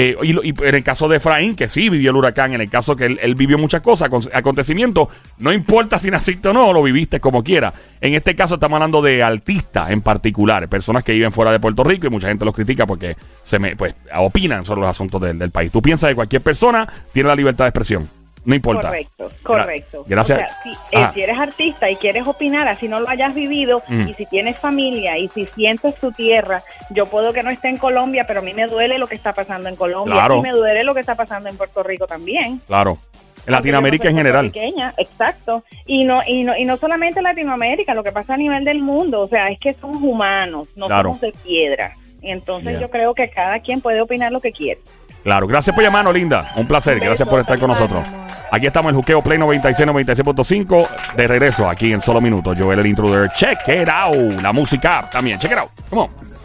eh, 0.00 0.16
y, 0.22 0.48
y 0.48 0.54
en 0.62 0.74
el 0.76 0.84
caso 0.84 1.08
de 1.08 1.16
Efraín, 1.16 1.56
que 1.56 1.66
sí 1.66 1.88
vivió 1.88 2.10
el 2.10 2.16
huracán, 2.16 2.54
en 2.54 2.60
el 2.60 2.70
caso 2.70 2.94
que 2.94 3.06
él, 3.06 3.34
vivió 3.34 3.58
muchas 3.58 3.82
cosas, 3.82 4.08
acon- 4.08 4.30
acontecimientos, 4.32 5.08
no 5.38 5.52
importa 5.52 5.98
si 5.98 6.08
naciste 6.08 6.46
o 6.48 6.52
no, 6.52 6.72
lo 6.72 6.84
viviste 6.84 7.18
como 7.18 7.42
quiera. 7.42 7.72
En 8.00 8.14
este 8.14 8.36
caso 8.36 8.54
estamos 8.54 8.76
hablando 8.76 9.02
de 9.02 9.24
artistas 9.24 9.90
en 9.90 10.00
particular, 10.00 10.68
personas 10.68 11.02
que 11.02 11.12
viven 11.14 11.32
fuera 11.32 11.50
de 11.50 11.58
Puerto 11.58 11.82
Rico 11.82 12.06
y 12.06 12.10
mucha 12.10 12.28
gente 12.28 12.44
los 12.44 12.54
critica 12.54 12.86
porque 12.86 13.16
se 13.42 13.58
me, 13.58 13.74
pues, 13.74 13.96
opinan 14.16 14.64
sobre 14.64 14.82
los 14.82 14.90
asuntos 14.90 15.20
del, 15.20 15.36
del 15.36 15.50
país. 15.50 15.72
Tú 15.72 15.82
piensas 15.82 16.10
que 16.10 16.14
cualquier 16.14 16.42
persona 16.42 16.86
tiene 17.12 17.28
la 17.28 17.34
libertad 17.34 17.64
de 17.64 17.70
expresión, 17.70 18.08
no 18.48 18.54
importa. 18.54 18.88
Correcto, 18.88 19.30
correcto. 19.42 20.04
gracias. 20.08 20.38
O 20.40 20.42
sea, 20.46 20.62
si, 20.62 20.70
eh, 20.70 21.02
Ajá. 21.02 21.12
si 21.12 21.22
eres 21.22 21.38
artista 21.38 21.90
y 21.90 21.96
quieres 21.96 22.26
opinar, 22.26 22.66
así 22.66 22.88
no 22.88 22.98
lo 22.98 23.08
hayas 23.08 23.34
vivido, 23.34 23.82
Mm. 23.88 24.08
y 24.08 24.14
si 24.14 24.24
tienes 24.26 24.58
familia 24.58 25.18
y 25.18 25.28
si 25.28 25.44
sientes 25.46 25.94
tu 25.96 26.10
tierra, 26.12 26.62
yo 26.90 27.04
puedo 27.06 27.32
que 27.32 27.42
no 27.42 27.50
esté 27.50 27.68
en 27.68 27.76
Colombia, 27.76 28.24
pero 28.26 28.40
a 28.40 28.42
mí 28.42 28.54
me 28.54 28.66
duele 28.66 28.98
lo 28.98 29.06
que 29.06 29.14
está 29.14 29.32
pasando 29.34 29.68
en 29.68 29.76
Colombia 29.76 30.14
Claro. 30.14 30.38
y 30.38 30.42
me 30.42 30.50
duele 30.52 30.82
lo 30.82 30.94
que 30.94 31.00
está 31.00 31.14
pasando 31.14 31.48
en 31.50 31.56
Puerto 31.58 31.82
Rico 31.82 32.06
también. 32.06 32.60
Claro. 32.66 32.98
En 33.46 33.52
Latinoamérica 33.52 34.08
en 34.08 34.16
general. 34.16 34.52
exacto. 34.98 35.64
Y 35.86 36.04
no, 36.04 36.20
y 36.26 36.42
no 36.42 36.56
y 36.56 36.64
no 36.64 36.76
solamente 36.76 37.22
Latinoamérica, 37.22 37.94
lo 37.94 38.02
que 38.02 38.12
pasa 38.12 38.34
a 38.34 38.36
nivel 38.36 38.64
del 38.64 38.80
mundo, 38.80 39.20
o 39.20 39.28
sea, 39.28 39.46
es 39.48 39.58
que 39.60 39.72
somos 39.72 40.02
humanos, 40.02 40.68
no 40.76 40.86
Claro. 40.86 41.10
somos 41.10 41.20
de 41.20 41.32
piedra. 41.44 41.94
Entonces 42.22 42.72
Yeah. 42.72 42.80
yo 42.80 42.90
creo 42.90 43.14
que 43.14 43.30
cada 43.30 43.60
quien 43.60 43.80
puede 43.80 44.00
opinar 44.00 44.32
lo 44.32 44.40
que 44.40 44.52
quiere. 44.52 44.80
Claro, 45.22 45.46
gracias 45.46 45.74
por 45.74 45.84
llamarnos, 45.84 46.14
linda. 46.14 46.52
Un 46.56 46.66
placer. 46.66 46.98
Gracias 47.00 47.28
por 47.28 47.40
estar 47.40 47.58
con 47.58 47.68
nosotros. 47.68 48.06
Aquí 48.50 48.66
estamos 48.66 48.90
en 48.90 48.94
el 48.94 49.00
Juqueo 49.00 49.22
Play 49.22 49.38
96, 49.38 49.88
96.5. 49.88 51.14
De 51.16 51.26
regreso 51.26 51.68
aquí 51.68 51.92
en 51.92 52.00
solo 52.00 52.20
minutos. 52.20 52.56
Joel 52.58 52.78
el 52.78 52.86
intruder. 52.86 53.30
Check 53.30 53.68
it 53.68 53.88
out. 53.88 54.40
La 54.40 54.52
música 54.52 55.08
también. 55.12 55.38
Check 55.38 55.52
it 55.52 55.58
out. 55.58 55.70
Come 55.90 56.02
on. 56.02 56.37